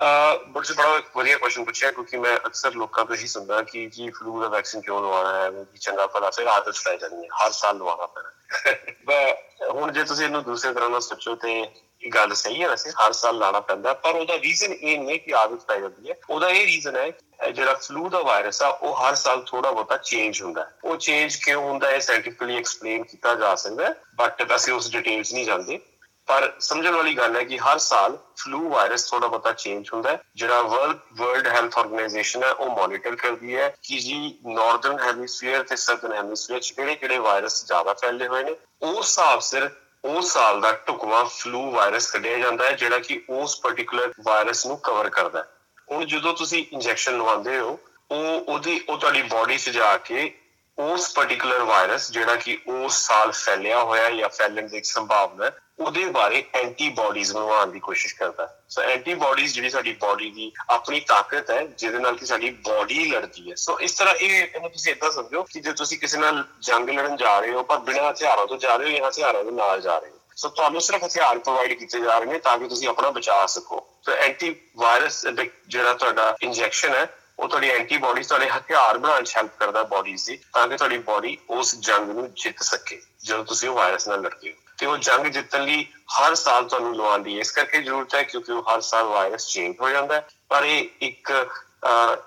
ਅ 0.01 0.37
ਬੜਾ 0.37 0.73
ਬੜਾ 0.77 1.01
ਵਧੀਆ 1.15 1.37
ਕੁਐਸਚਨ 1.37 1.63
ਪੁੱਛਿਆ 1.63 1.91
ਕਿਉਂਕਿ 1.91 2.17
ਮੈਂ 2.17 2.37
ਅਕਸਰ 2.37 2.73
ਲੋਕਾਂ 2.73 3.05
ਤੋਂ 3.05 3.15
ਹੀ 3.15 3.27
ਸੁਣਦਾ 3.27 3.61
ਕਿ 3.61 3.87
ਜੀ 3.87 4.09
ਫਲੂ 4.09 4.41
ਦਾ 4.41 4.47
ਵੈਕਸੀਨ 4.47 4.81
ਕਿਉਂ 4.81 5.01
ਲਵਾਉਣਾ 5.01 5.43
ਹੈ? 5.43 5.51
ਕਿ 5.51 5.77
ਚੰਗਾ 5.77 6.07
ਭਲਾ 6.07 6.29
ਫਿਰ 6.29 6.47
ਆਦਤ 6.47 6.75
ਪੈ 6.85 6.95
ਜਾਂਦੀ 6.95 7.15
ਹੈ 7.15 7.45
ਹਰ 7.45 7.51
ਸਾਲ 7.51 7.77
ਲਵਾਉਣਾ 7.77 8.05
ਪੈਣਾ। 8.05 8.31
ਹੁਣ 9.71 9.91
ਜੇ 9.91 10.03
ਤੁਸੀਂ 10.03 10.25
ਇਹਨੂੰ 10.25 10.43
ਦੂਸਰੇ 10.43 10.73
ਤਰ੍ਹਾਂ 10.73 10.89
ਨਾਲ 10.89 11.01
ਸੋਚੋ 11.01 11.35
ਤੇ 11.35 11.65
ਇਹ 12.01 12.11
ਗੱਲ 12.11 12.33
ਸਹੀ 12.33 12.63
ਹੈ 12.63 12.69
ਵੈਸੇ 12.69 12.89
ਹਰ 12.89 13.11
ਸਾਲ 13.11 13.37
ਲਾਣਾ 13.37 13.59
ਪੈਂਦਾ 13.59 13.93
ਪਰ 13.93 14.15
ਉਹਦਾ 14.15 14.33
ਰੀਜ਼ਨ 14.39 14.73
ਇਹ 14.73 14.99
ਨਹੀਂ 14.99 15.09
ਹੈ 15.09 15.17
ਕਿ 15.17 15.33
ਆਦਤ 15.33 15.65
ਪੈ 15.65 15.79
ਜਾਂਦੀ 15.79 16.09
ਹੈ। 16.09 16.15
ਉਹਦਾ 16.29 16.49
ਇਹ 16.49 16.65
ਰੀਜ਼ਨ 16.65 16.95
ਹੈ 16.95 17.11
ਜਿਹੜਾ 17.53 17.73
ਫਲੂ 17.73 18.09
ਦਾ 18.09 18.19
ਵਾਇਰਸ 18.19 18.61
ਆ, 18.61 18.67
ਉਹ 18.67 18.95
ਹਰ 18.95 19.15
ਸਾਲ 19.15 19.41
ਥੋੜਾ 19.41 19.71
ਬਹੁਤਾ 19.71 19.97
ਚੇਂਜ 19.97 20.41
ਹੁੰਦਾ 20.41 20.63
ਹੈ। 20.63 20.75
ਉਹ 20.83 20.97
ਚੇਂਜ 20.97 21.35
ਕਿਉਂ 21.35 21.63
ਹੁੰਦਾ 21.63 21.87
ਹੈ 21.87 21.99
ਸਾਇੰਟੀਫਿਕਲੀ 21.99 22.57
ਐਕਸਪਲੇਨ 22.57 23.03
ਕੀਤਾ 23.03 23.35
ਜਾ 23.35 23.55
ਸਕਦਾ 23.55 23.85
ਹੈ 23.85 23.95
ਬਟ 24.15 24.55
ਅਸੀਂ 24.55 24.73
ਉਸ 24.73 24.91
ਡਿਟੇਲਸ 24.91 25.33
ਨਹੀਂ 25.33 25.45
ਜਾਣਦੇ। 25.45 25.79
ਪਰ 26.27 26.53
ਸਮਝਣ 26.59 26.95
ਵਾਲੀ 26.95 27.13
ਗੱਲ 27.17 27.35
ਹੈ 27.35 27.43
ਕਿ 27.43 27.57
ਹਰ 27.57 27.77
ਸਾਲ 27.77 28.17
ਫਲੂ 28.37 28.69
ਵਾਇਰਸ 28.69 29.09
ਥੋੜਾ 29.09 29.27
ਬਹੁਤਾ 29.27 29.51
ਚੇਂਜ 29.53 29.89
ਹੁੰਦਾ 29.93 30.11
ਹੈ। 30.11 30.19
ਜਿਹੜਾ 30.35 30.61
ਵਰਲਡ 30.61 30.97
ਵਰਲਡ 31.13 31.47
ਹੈਲਥ 31.47 31.77
ਆਰਗੇਨਾਈਜੇਸ਼ਨ 31.77 32.43
ਹੈ, 32.43 32.51
ਉਹ 32.51 32.69
ਮੋਨੀਟਰ 32.69 33.15
ਕਰਦੀ 33.15 33.55
ਹੈ 33.55 33.75
ਕਿ 33.83 33.99
ਜੀ 33.99 34.39
ਨਾਰਥਰਨ 34.45 34.99
ਹੈਮੀਸਫੀਅਰ 34.99 35.63
ਤੇ 35.63 35.75
ਸਦਰਨ 35.75 36.13
ਹੈਮੀਸਫੀਅਰ 36.13 36.59
ਚ 36.59 36.71
ਕਿਹੜੇ 36.71 36.95
ਕਿਹੜੇ 36.95 37.17
ਵਾਇਰਸ 37.17 37.65
ਜ਼ਿਆਦਾ 37.65 37.93
ਫੈਲੇ 37.93 38.27
ਹੋਏ 38.27 38.43
ਨੇ। 38.43 38.55
ਉਸ 38.81 38.97
ਹਿਸਾਬ 38.97 39.39
ਸਿਰ 39.39 39.69
ਉਸ 40.05 40.33
ਸਾਲ 40.33 40.61
ਦਾ 40.61 40.71
ਟੁਕਵਾ 40.71 41.23
ਫਲੂ 41.23 41.71
ਵਾਇਰਸ 41.71 42.11
ਕੱਢਿਆ 42.11 42.37
ਜਾਂਦਾ 42.37 42.65
ਹੈ, 42.65 42.71
ਜਿਹੜਾ 42.71 42.99
ਕਿ 42.99 43.23
ਉਸ 43.29 43.59
ਪਾਰਟਿਕੂਲਰ 43.61 44.13
ਵਾਇਰਸ 44.23 44.65
ਨੂੰ 44.65 44.77
ਕਵਰ 44.77 45.09
ਕਰਦਾ 45.09 45.39
ਹੈ। 45.39 45.45
ਹੁਣ 45.91 46.05
ਜਦੋਂ 46.05 46.33
ਤੁਸੀਂ 46.33 46.65
ਇੰਜੈਕਸ਼ਨ 46.73 47.17
ਲਵਾਉਂਦੇ 47.17 47.59
ਹੋ, 47.59 47.79
ਉਹ 48.11 48.45
ਉਹਦੀ, 48.47 48.81
ਉਹ 48.89 48.97
ਤੁਹਾਡੀ 48.97 49.21
ਬਾਡੀ 49.21 49.57
'ਚ 49.57 49.69
ਜਾ 49.69 49.97
ਕੇ 49.97 50.31
ਉਸ 50.77 51.13
ਪਾਰਟਿਕੂਲਰ 51.13 51.59
ਵਾਇਰਸ 51.59 52.11
ਜਿਹੜਾ 52.11 52.35
ਕਿ 52.35 52.57
ਉਸ 52.67 53.07
ਸਾਲ 53.07 53.31
ਫੈਲਿਆ 53.31 53.83
ਹੋਇਆ 53.83 54.09
ਜਾਂ 54.09 54.29
ਫੈਲਣ 54.29 54.67
ਦੀ 54.67 54.81
ਸੰਭਾਵਨਾ, 54.83 55.51
ਉਹਦੇ 55.79 56.05
ਬਾਰੇ 56.05 56.43
ਐਂਟੀਬਾਡੀਜ਼ 56.53 57.33
ਬਣਾਉਣ 57.33 57.71
ਦੀ 57.71 57.79
ਕੋਸ਼ਿਸ਼ 57.79 58.15
ਕਰਦਾ। 58.15 58.63
ਸੋ 58.69 58.81
ਐਂਟੀਬਾਡੀਜ਼ 58.81 59.53
ਜਿਹੜੀ 59.53 59.69
ਸਾਡੀ 59.69 59.93
ਬਾਡੀ 59.93 60.29
ਦੀ 60.31 60.51
ਆਪਣੀ 60.69 60.99
ਤਾਕਤ 60.99 61.49
ਹੈ, 61.51 61.65
ਜਿਹਦੇ 61.65 61.99
ਨਾਲ 61.99 62.17
ਕਿ 62.17 62.25
ਸਾਡੀ 62.25 62.49
ਬਾਡੀ 62.49 63.05
ਲੜਦੀ 63.05 63.49
ਹੈ। 63.49 63.55
ਸੋ 63.55 63.79
ਇਸ 63.79 63.93
ਤਰ੍ਹਾਂ 63.93 64.15
ਇਹ, 64.15 64.47
ਇਹਨੂੰ 64.55 64.69
ਤੁਸੀਂ 64.69 64.91
ਇਦਾਂ 64.91 65.11
ਸਮਝੋ 65.11 65.43
ਕਿ 65.43 65.59
ਜੇ 65.59 65.71
ਤੁਸੀਂ 65.71 65.99
ਕਿਸੇ 65.99 66.17
ਨਾਲ 66.17 66.43
ਜੰਗ 66.59 66.89
ਲੜਨ 66.89 67.15
ਜਾ 67.15 67.39
ਰਹੇ 67.39 67.51
ਹੋ, 67.51 67.63
ਪਰ 67.63 67.77
ਬਿਨਾਂ 67.77 68.11
ਹਥਿਆਰਾਂ 68.11 68.45
ਤੋਂ 68.47 68.57
ਜਾ 68.57 68.75
ਰਹੇ 68.75 68.91
ਹੋ 68.91 68.97
ਜਾਂ 68.97 69.09
ਹਥਿਆਰਾਂ 69.09 69.43
ਦੇ 69.43 69.51
ਨਾਲ 69.51 69.81
ਜਾ 69.81 69.99
ਰਹੇ 69.99 70.09
ਹੋ 70.09 70.19
ਸੋ 70.35 70.49
ਤੁਹਾਨੂੰ 70.49 70.81
ਸਿਰਫ 70.81 71.03
ਹਥਿਆਰ 71.03 71.37
ਪ੍ਰੋਵਾਈਡ 71.39 71.73
ਕੀਤੇ 71.73 71.99
ਜਾ 71.99 72.17
ਰਹੇ 72.17 72.31
ਨੇ 72.31 72.39
ਤਾਂ 72.39 72.57
ਕਿ 72.59 72.67
ਤੁਸੀਂ 72.67 72.87
ਆਪਣਾ 72.87 73.09
ਬਚਾ 73.09 73.45
ਸਕੋ। 73.47 73.85
ਸੋ 74.05 74.11
ਐਂਟੀ 74.11 74.55
ਵਾਇਰਸ 74.77 75.25
ਜਿਹੜਾ 75.67 75.93
ਤੁਹਾਡਾ 75.93 76.35
ਇੰਜੈਕਸ਼ਨ 76.43 76.93
ਹੈ, 76.95 77.07
ਉਹ 77.39 77.47
ਤੁਹਾਡੀ 77.47 77.69
ਐਂਟੀਬਾਡੀਜ਼ 77.69 78.27
ਤੁਹਾਡੇ 78.27 78.49
ਹਥਿਆਰ 78.49 78.97
ਬਣਾਉਣ 78.97 79.23
ਚ 79.23 79.35
ਹੈਲਪ 79.37 79.57
ਕਰਦਾ 79.59 79.83
ਬਾਡੀਜ਼ 79.85 80.25
ਦੀ, 80.27 80.37
ਤਾਂ 80.53 80.67
ਕਿ 80.67 80.77
ਤੁਹਾਡੀ 80.77 80.97
ਬਾਡੀ 81.07 81.37
ਉਸ 81.49 81.75
ਜੰਗ 81.77 82.09
ਨੂੰ 82.09 82.29
ਜਿੱਤ 82.33 82.61
ਸਕੇ, 82.63 83.01
ਜਦੋਂ 83.23 83.43
ਤੁਸੀਂ 83.45 83.69
ਉਹ 83.69 83.75
ਵਾਇਰਸ 83.75 84.07
ਨਾਲ 84.07 84.21
ਲੜਦੇ 84.21 84.51
ਹੋ। 84.51 84.57
ਤੇ 84.77 84.85
ਉਹ 84.85 84.97
ਜੰਗ 84.97 85.25
ਜਿੱਤਣ 85.27 85.63
ਲਈ 85.63 85.83
ਹਰ 86.13 86.35
ਸਾਲ 86.35 86.67
ਤੁਹਾਨੂੰ 86.69 86.95
ਲਵਾਉਣ 86.95 87.27
ਇਸ 87.29 87.51
ਕਰਕੇ 87.51 87.81
ਜ਼ਰੂਰਤ 87.81 88.15
ਹੈ 88.15 88.23
ਕਿਉਂਕਿ 88.23 88.51
ਉਹ 88.51 88.63
ਹਰ 88.63 88.81
ਸਾਲ 88.81 89.03
ਵਾਇਰਸ 89.05 89.47
ਚੇਂਜ 89.47 89.75
ਹੋ 89.81 89.89
ਜਾਂਦਾ 89.89 90.15
ਹੈ। 90.15 90.27
ਪਰ 90.49 90.63
ਇਹ 90.63 90.89
ਇੱਕ 91.01 91.31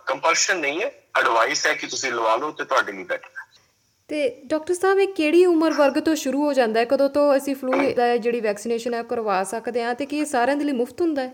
ਕੰਪਲਸ਼ਨ 0.07 0.59
ਨਹੀਂ 0.59 0.81
ਹੈ। 0.83 0.91
ਐਡਵਾਈਸ 1.19 1.67
ਹੈ 1.67 1.75
ਕਿ 1.75 1.87
ਤੁਸੀਂ 1.87 2.13
ਲਵਾ 2.13 2.35
ਲਓ 2.37 2.51
ਤੇ 2.53 2.65
ਤੁਹਾਡੇ 2.65 2.93
ਲਈ 2.93 3.05
ਬੈਟਰ 3.05 3.29
ਹੈ 3.38 3.38
ਤੇ 4.09 4.43
ਡਾਕਟਰ 4.45 4.75
ਸਾਹਿਬ, 4.75 4.99
ਇਹ 4.99 5.09
ਕਿਹੜੀ 5.09 5.47
ਉਮਰ 5.47 5.73
ਵਰਗ 5.73 5.99
ਤੋਂ 5.99 6.15
ਸ਼ੁਰੂ 6.15 6.45
ਹੋ 6.45 6.53
ਜਾਂਦਾ 6.53 6.81
ਹੈ? 6.81 6.85
ਕਦੋਂ 6.85 7.09
ਤੋਂ 7.09 7.37
ਅਸੀਂ 7.37 7.55
ਫਲੂ 7.55 7.95
ਦਾ 7.95 8.17
ਜਿਹੜੀ 8.17 8.41
ਵੈਕਸੀਨੇਸ਼ਨ 8.41 8.95
ਹੈ 8.95 9.03
ਕਰਵਾ 9.03 9.45
ਸਕਦੇ 9.45 9.83
ਹਾਂ 9.85 9.95
ਤੇ 9.95 10.07
ਕੀ 10.07 10.19
ਇਹ 10.19 10.25
ਸਾਰਿਆਂ 10.25 10.57
ਦੇ 10.57 10.65
ਲਈ 10.65 10.73
ਮੁਫਤ 10.73 11.01
ਹੁੰਦਾ 11.01 11.23
ਹੈ? 11.23 11.33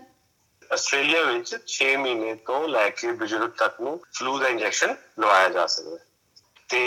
ਆਸਟ੍ਰੇਲੀਆ 0.73 1.23
ਵਿੱਚ 1.23 1.55
6 1.67 1.87
ਮਹੀਨੇ 1.97 2.33
ਤੋਂ 2.35 2.67
ਲੈ 2.69 2.89
ਕੇ 2.89 3.11
ਬਜ਼ੁਰਗ 3.11 3.49
ਤੱਕ 3.49 3.81
ਨੂੰ 3.81 3.99
ਫਲੂ 4.13 4.39
ਦਾ 4.39 4.47
ਇੰਜੈਕਸ਼ਨ 4.47 4.95
ਲਵਾਇਆ 5.19 5.49
ਜਾ 5.49 5.65
ਸਕਦਾ 5.67 5.91
ਹੈ। 5.91 6.05
ਤੇ 6.69 6.81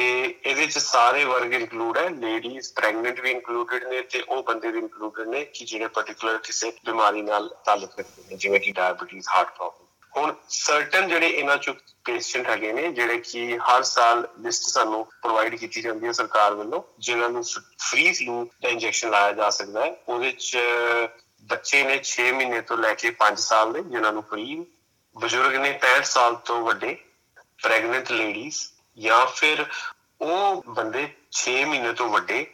ਇਹਦੇ 0.45 0.67
ਚ 0.67 0.79
ਸਾਰੇ 0.79 1.25
ਵਰਗ 1.25 1.53
ਇਨਕਲੂਡ 1.55 1.99
ਹੈ 1.99 2.09
ਲੇਡੀਜ਼ 2.11 2.73
ਪ੍ਰੈਗਨੈਂਟ 2.75 3.21
ਵੀ 3.21 3.31
ਇਨਕਲੂਡਡ 3.31 3.85
ਨੇ 3.85 4.01
ਤੇ 4.01 4.23
ਉਹ 4.29 4.43
ਬੰਦੇ 4.43 4.69
ਵੀ 4.69 4.79
ਇਨਕਲੂਡਡ 4.79 5.29
ਨੇ 5.29 5.45
ਕਿ 5.45 5.65
ਜਿਹੜੇ 5.65 5.87
ਪਾਰਟਿਕੂਲਰ 5.87 6.39
ਕਿਸੇ 6.39 6.73
ਬਿਮਾਰੀ 6.85 7.23
ਨਾਲ 7.23 7.55
ਤਾਲੁਕ 7.65 7.99
ਰੱਖਦੇ 7.99 8.23
ਨੇ, 8.31 8.37
ਜਿਵੇਂ 8.37 8.61
ਕਿ 8.61 8.73
ਡਾਇਬੀਟੀਜ਼ 8.73 9.29
ਹਾਰਟ 9.29 9.57
ਪ੍ਰੋਬਲਮ 9.57 9.88
ਹੁਣ 10.19 10.35
ਸਰਟਨ 10.49 11.09
ਜਿਹੜੇ 11.09 11.27
ਇਹਨਾਂ 11.27 11.57
ਚ 11.57 11.71
ਪੇਸ਼ੈਂਟ 12.05 12.49
ਹੈਗੇ 12.49 12.73
ਨੇ, 12.73 12.89
ਜਿਹੜੇ 12.93 13.19
ਕਿ 13.19 13.59
ਹਰ 13.59 13.83
ਸਾਲ 13.83 14.29
ਲਿਸਟ 14.41 14.63
ਸਾਨੂੰ 14.63 15.05
ਪ੍ਰੋਵਾਈਡ 15.23 15.55
ਕੀਤੀ 15.55 15.81
ਜਾਂਦੀ 15.81 16.07
ਹੈ 16.07 16.13
ਸਰਕਾਰ 16.13 16.55
ਵੱਲੋਂ, 16.55 16.83
ਜਿਨ੍ਹਾਂ 16.99 17.31
ਨੂੰ 17.31 17.43
ਫ੍ਰੀ 17.79 18.13
ਫਲੂ 18.13 18.45
ਦਾ 18.63 18.69
ਇੰਜੈਕਸ਼ਨ 18.69 19.11
ਲਾਇਆ 19.11 19.33
ਜਾ 19.33 19.51
ਸਕਦਾ 19.51 19.85
ਹੈ। 19.85 19.97
ਉਹਦੇ 20.09 20.33
ਚ 20.33 20.59
ਬੱਚੇ 21.43 21.83
ਨੇ 21.83 22.01
6 22.05 22.33
ਮਹੀਨੇ 22.33 22.61
ਤੋਂ 22.61 22.79
ਲੈ 22.79 22.95
ਕੇ 22.95 23.11
5 23.11 23.41
ਸਾਲ 23.41 23.73
ਦੇ, 23.73 23.83
ਜਿਨ੍ਹਾਂ 23.83 24.13
ਨੂੰ 24.13 24.23
ਫ੍ਰੀ 24.23 24.67
ਬਜ਼ੁਰਗ 25.17 25.55
ਨੇ 25.55 25.79
65 25.83 26.05
ਸਾਲ 26.05 26.35
ਤੋਂ 26.35 26.63
ਵੱਡੇ 26.63 26.97
ਪ੍ਰੈਗਨੈਂਟ 27.63 28.11
ਲੇਡੀਜ਼ 28.11 28.57
ਜਾਂ 28.99 29.27
ਫਿਰ 29.27 29.67
ਉਹ 30.21 30.63
ਬੰਦੇ 30.69 31.09
6 31.33 31.55
ਮਹੀਨੇ 31.65 31.93
ਤੋਂ 31.93 32.09
ਵੱਡੇ 32.09 32.47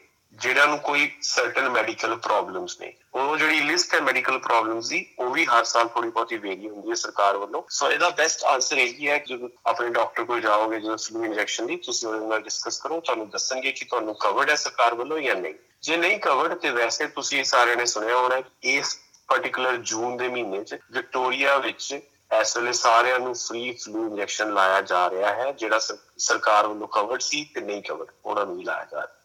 ਜਿਹੜਾ 0.42 0.64
ਨੂੰ 0.66 0.78
ਕੋਈ 0.78 1.10
ਸਰਟਨ 1.22 1.68
ਮੈਡੀਕਲ 1.68 2.14
ਪ੍ਰੋਬਲਮਸ 2.16 2.80
ਨੇ। 2.80 2.92
ਉਹ 3.14 3.36
ਜਿਹੜੀ 3.36 3.60
ਲਿਸਟ 3.60 3.94
ਹੈ 3.94 4.00
ਮੈਡੀਕਲ 4.00 4.38
ਪ੍ਰੋਬਲਮਸ 4.38 4.88
ਦੀ, 4.88 5.04
ਉਹ 5.18 5.30
ਵੀ 5.30 5.44
ਹਰ 5.46 5.64
ਸਾਲ 5.64 5.88
ਥੋੜੀ 5.88 6.08
ਬਹੁਤੀ 6.08 6.36
ਵੇਰੀ 6.38 6.68
ਹੁੰਦੀ 6.68 6.90
ਹੈ 6.90 6.94
ਸਰਕਾਰ 6.94 7.36
ਵੱਲੋਂ। 7.36 7.62
ਸੋ 7.68 7.90
ਇਹਦਾ 7.90 8.10
ਬੈਸਟ 8.10 8.44
ਆਨਸਰ 8.44 8.78
ਇਹ 8.78 9.08
ਹੈ 9.08 9.18
ਕਿ 9.18 9.34
ਜਦੋਂ 9.34 9.48
ਆਪਣੇ 9.66 9.88
ਡਾਕਟਰ 9.88 10.24
ਕੋਲ 10.24 10.40
ਜਾਓਗੇ, 10.40 10.80
ਜਦੋਂ 10.80 10.96
ਫਲੂ 10.96 11.24
ਇੰਜੈਕਸ਼ਨ 11.24 11.66
ਦੀ, 11.66 11.76
ਤੁਸੀਂ 11.76 12.08
ਉਹਦੇ 12.08 12.26
ਨਾਲ 12.26 12.42
ਡਿਸਕਸ 12.42 12.80
ਕਰੋ, 12.80 13.00
ਤੁਹਾਨੂੰ 13.00 13.28
ਦੱਸਣਗੇ 13.30 13.72
ਕਿ 13.72 13.84
ਤੁਹਾਨੂੰ 13.84 14.14
ਕਵਰਡ 14.14 14.50
ਹੈ 14.50 14.54
ਸਰਕਾਰ 14.56 14.94
ਵੱਲੋਂ 14.94 15.20
ਜਾਂ 15.20 15.36
ਨਹੀਂ। 15.36 15.54
ਜੇ 15.82 15.96
ਨਹੀਂ 15.96 16.18
ਕਵਰਡ 16.18 16.54
ਤੇ 16.54 16.70
ਵੈਸੇ 16.70 17.06
ਤੁਸੀਂ 17.06 17.44
ਸਾਰਿਆਂ 17.44 17.76
ਨੇ 17.76 17.86
ਸੁਣਿਆ 17.86 18.16
ਹੋਣਾ 18.16 18.42
ਇਸ 18.62 18.98
ਪਾਰਟਿਕੂਲਰ 19.28 19.76
ਜੂਨ 19.76 20.16
ਦੇ 20.16 20.28
ਮਹੀਨੇ 20.28 20.62
'ਚ 20.64 20.78
ਵਿਕਟੋਰੀਆ 20.92 21.56
ਵਿੱਚ 21.58 21.92
ਇਸ 22.40 22.56
ਵੇਲੇ 22.56 22.72
ਸਾਰਿਆਂ 22.72 23.18
ਨੂੰ 23.20 23.34
ਫ੍ਰੀ 23.34 23.72
ਫਲੂ 23.72 24.06
ਇੰਜੈਕਸ਼ਨ 24.06 24.52
ਲਾਇਆ 24.54 24.80
ਜਾ 24.82 25.08
ਰਿਹਾ 25.10 25.34
ਹੈ, 25.34 25.52
ਜਿਹੜਾ 25.52 25.78
ਸਰਕਾਰ 26.18 26.66
ਵੱਲੋਂ 26.66 26.88
ਕਵਰਡ 26.88 27.20
ਸੀ 27.20 27.44
ਤੇ 27.44 27.60
ਨਹੀਂ 27.60 27.82
ਕਵਰਡ 27.82 28.08
ਉਹਨਾਂ 28.24 28.46
ਨੂੰ 28.46 28.56
ਵੀ 28.56 28.64
ਲਾਇਆ 28.64 28.84
ਜਾ 28.84 28.98
ਰਿਹਾ। 28.98 29.22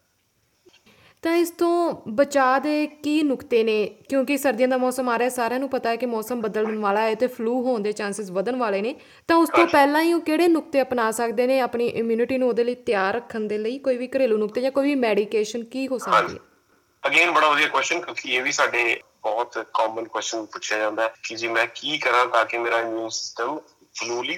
ਤਾਂ 1.21 1.35
ਇਸ 1.35 1.49
ਤੋਂ 1.49 1.93
ਬਚਾਅ 2.07 2.59
ਦੇ 2.59 2.87
ਕੀ 2.87 3.23
ਨੁਕਤੇ 3.23 3.63
ਨੇ? 3.63 3.85
ਕਿਉਂਕਿ 4.09 4.37
ਸਰਦੀਆਂ 4.37 4.67
ਦਾ 4.67 4.77
ਮੌਸਮ 4.77 5.09
ਆ 5.09 5.17
ਰਿਹਾ 5.19 5.29
ਸਾਰਿਆਂ 5.29 5.59
ਨੂੰ 5.59 5.69
ਪਤਾ 5.69 5.89
ਹੈ 5.89 5.95
ਕਿ 5.95 6.05
ਮੌਸਮ 6.05 6.41
ਬਦਲਣ 6.41 6.77
ਵਾਲਾ 6.79 7.01
ਹੈ 7.01 7.15
ਤੇ 7.15 7.27
ਫਲੂ 7.27 7.61
ਹੋਣ 7.63 7.81
ਦੇ 7.81 7.91
ਚਾਂਸਸ 7.91 8.29
ਵਧਣ 8.31 8.55
ਵਾਲੇ 8.55 8.81
ਨੇ। 8.81 8.95
ਤਾਂ 9.27 9.35
ਉਸ 9.37 9.49
ਤੋਂ 9.49 9.67
ਪਹਿਲਾਂ 9.67 10.01
ਹੀ 10.01 10.13
ਉਹ 10.13 10.21
ਕਿਹੜੇ 10.21 10.47
ਨੁਕਤੇ 10.47 10.81
ਅਪਣਾ 10.81 11.11
ਸਕਦੇ 11.11 11.47
ਨੇ 11.47 11.59
ਆਪਣੀ 11.59 11.87
ਇਮਿਊਨਿਟੀ 11.87 12.37
ਨੂੰ 12.37 12.47
ਉਹਦੇ 12.49 12.63
ਲਈ 12.63 12.75
ਤਿਆਰ 12.75 13.15
ਰੱਖਣ 13.15 13.39
ਦੇ 13.39 13.57
ਲਈ? 13.57 13.77
ਕੋਈ 13.79 13.97
ਵੀ 13.97 14.07
ਘਰੇਲੂ 14.07 14.37
ਨੁਕਤੇ 14.37 14.61
ਜਾਂ 14.61 14.71
ਕੋਈ 14.71 14.87
ਵੀ 14.87 14.95
ਮੈਡੀਕੇਸ਼ਨ 14.95 15.63
ਕੀ 15.63 15.87
ਹੋ 15.87 15.97
ਸਕਦੀ 15.97 16.33
ਹੈ? 16.33 16.39
ਅਗੇਨ 17.07 17.31
ਬੜਾ 17.31 17.49
ਵਧੀਆ 17.49 17.67
ਕੁਐਸਚਨ 17.67 17.99
ਕਿਉਂਕਿ 18.01 18.29
ਇਹ 18.29 18.41
ਵੀ 18.43 18.51
ਸਾਡੇ 18.51 19.01
ਬਹੁਤ 19.23 19.57
ਕਾਮਨ 19.73 20.03
ਕੁਐਸਚਨ 20.03 20.45
ਪੁੱਛਿਆ 20.45 20.77
ਜਾਂਦਾ 20.77 21.03
ਹੈ 21.03 21.13
ਕਿ 21.23 21.35
ਜੀ 21.35 21.47
ਮੈਂ 21.47 21.67
ਕੀ 21.75 21.97
ਕਰਾਂ 21.97 22.25
ਤਾਂ 22.25 22.45
ਕਿ 22.45 22.57
ਮੇਰਾ 22.57 22.79
ਇਮਿਊਨ 22.79 23.09
ਸਿਸਟਮ 23.09 23.59
ਫਲੂਲੀ 23.95 24.37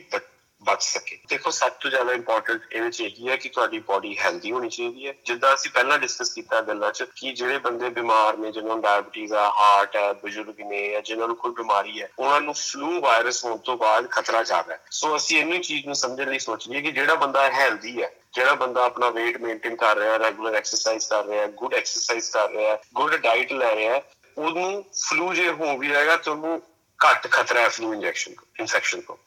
ਬਚ 0.64 0.82
ਸਕੇ। 0.84 1.18
ਦੇਖੋ, 1.30 1.52
ਸਭ 1.52 1.72
ਤੋਂ 1.72 1.90
ਜ਼ਿਆਦਾ 1.90 2.14
ਇੰਪੋਰਟੈਂਟ 2.14 2.74
ਇਹ 2.74 2.82
ਵਿੱਚ 2.82 3.00
ਇਹੀ 3.02 3.30
ਹੈ 3.30 3.36
ਕਿ 3.36 3.50
ਤੁਹਾਡੀ 3.50 3.80
ਬਾਡੀ 3.80 4.18
ਹੈਲਦੀ 4.18 4.52
ਹੋਣੀ 4.52 4.70
ਚਾਹੀਦੀ 4.70 5.08
ਹੈ। 5.08 5.14
ਜਿੱਦਾਂ 5.26 5.54
ਅਸੀਂ 5.54 5.72
ਪਹਿਲਾਂ 5.72 5.98
ਡਿਸਕਸ 6.00 6.30
ਕੀਤਾ 6.30 6.62
ਗੱਲਾਂ 6.62 6.92
'ਚ 6.92 7.04
ਕਿ 7.16 7.32
ਜਿਹੜੇ 7.34 7.58
ਬੰਦੇ 7.58 7.90
ਬਿਮਾਰ 7.90 8.38
ਨੇ, 8.38 8.52
ਜਿਨ੍ਹਾਂ 8.52 8.76
ਨੂੰ 8.76 8.84
ਡਾਇਬੀਟੀਜ਼ 8.84 9.34
ਆ 9.34 9.50
ਹਾਰਟ 9.50 9.96
ਹੈ, 9.96 10.14
ਬਜ਼ੁਰਗ 10.14 10.60
ਨੇ 10.62 10.88
ਜਾਂ 10.92 11.02
ਜਿਨ੍ਹਾਂ 11.02 11.28
ਨੂੰ 11.28 11.36
ਕੋਈ 11.36 11.52
ਬਿਮਾਰੀ 11.52 12.02
ਹੈ, 12.02 12.10
ਉਹਨਾਂ 12.20 12.42
ਨੂੰ 12.42 12.54
ਫਲੂ 12.54 13.00
ਵਾਇਰਸ 13.02 13.44
ਹੋਣ 13.46 13.58
ਤੋਂ 13.58 13.78
ਬਾਅਦ 13.78 14.10
ਖਤਰਾ 14.10 14.44
ਜ਼ਿਆਦਾ 14.44 14.74
ਹੈ। 14.74 14.80
ਸੋ 14.92 15.16
ਅਸੀਂ 15.16 15.40
ਇੰਨੀ 15.40 15.60
ਚੀਜ਼ 15.60 15.86
ਨੂੰ 15.86 15.96
ਸਮਝਣ 15.96 16.30
ਲਈ 16.30 16.40
ਸੋਚੀਏ 16.40 16.82
ਕਿ 16.82 16.92
ਜਿਹੜਾ 16.92 17.16
ਬੰਦਾ 17.16 17.50
ਹੈਲਦੀ 17.52 18.02
ਹੈ, 18.02 18.12
ਜਿਹੜਾ 18.34 18.54
ਬੰਦਾ 18.56 18.84
ਆਪਣਾ 18.86 19.08
weight 19.08 19.40
ਮੇਨਟੇਨ 19.42 19.76
ਕਰ 19.76 19.98
ਰਿਹਾ 19.98 20.14
ਹੈ 20.14 20.20
ਰੈਗੂਲਰ 20.20 20.56
ਐਕਸਰਸਾਈਜ਼ 20.56 21.08
ਕਰ 21.08 21.26
ਰਿਹਾ 21.26 21.42
ਹੈ 21.42 21.48
ਗੁੱਡ 21.48 21.74
ਐਕਸਰਸਾਈਜ਼ 21.74 22.32
ਕਰ 22.32 22.50
ਰਿਹਾ 22.50 22.72
ਹੈ 22.72 22.82
ਗੁੱਡ 22.94 23.16
ਡਾਈਟ 23.16 23.54
ਲੈ 23.54 23.76
ਰਿਹਾ 23.76 23.94
ਹੈ 23.94 24.04
ਉਹਨੂੰ 24.38 24.84
ਫਲੂ 25.00 25.34
ਜੇ 25.34 25.50
ਹੋ 25.50 25.78
ਵੀ 25.78 25.88
ਜਾਏਗਾ 25.88 26.16
ਤਾਂ 26.16 26.34
ਉਹਨੂੰ 26.34 26.62
ਘੱਟ 27.00 27.28
ਖਤਰਾ 27.28 27.62
ਹੈ 27.62 27.70
ਫਲੂ 27.70 27.94
ਇੰਜੈਕਸ਼ਨ 27.94 28.36
ਇਨਫੈਕਸ਼ਨ 28.60 29.02
ਤੋਂ। 29.02 29.18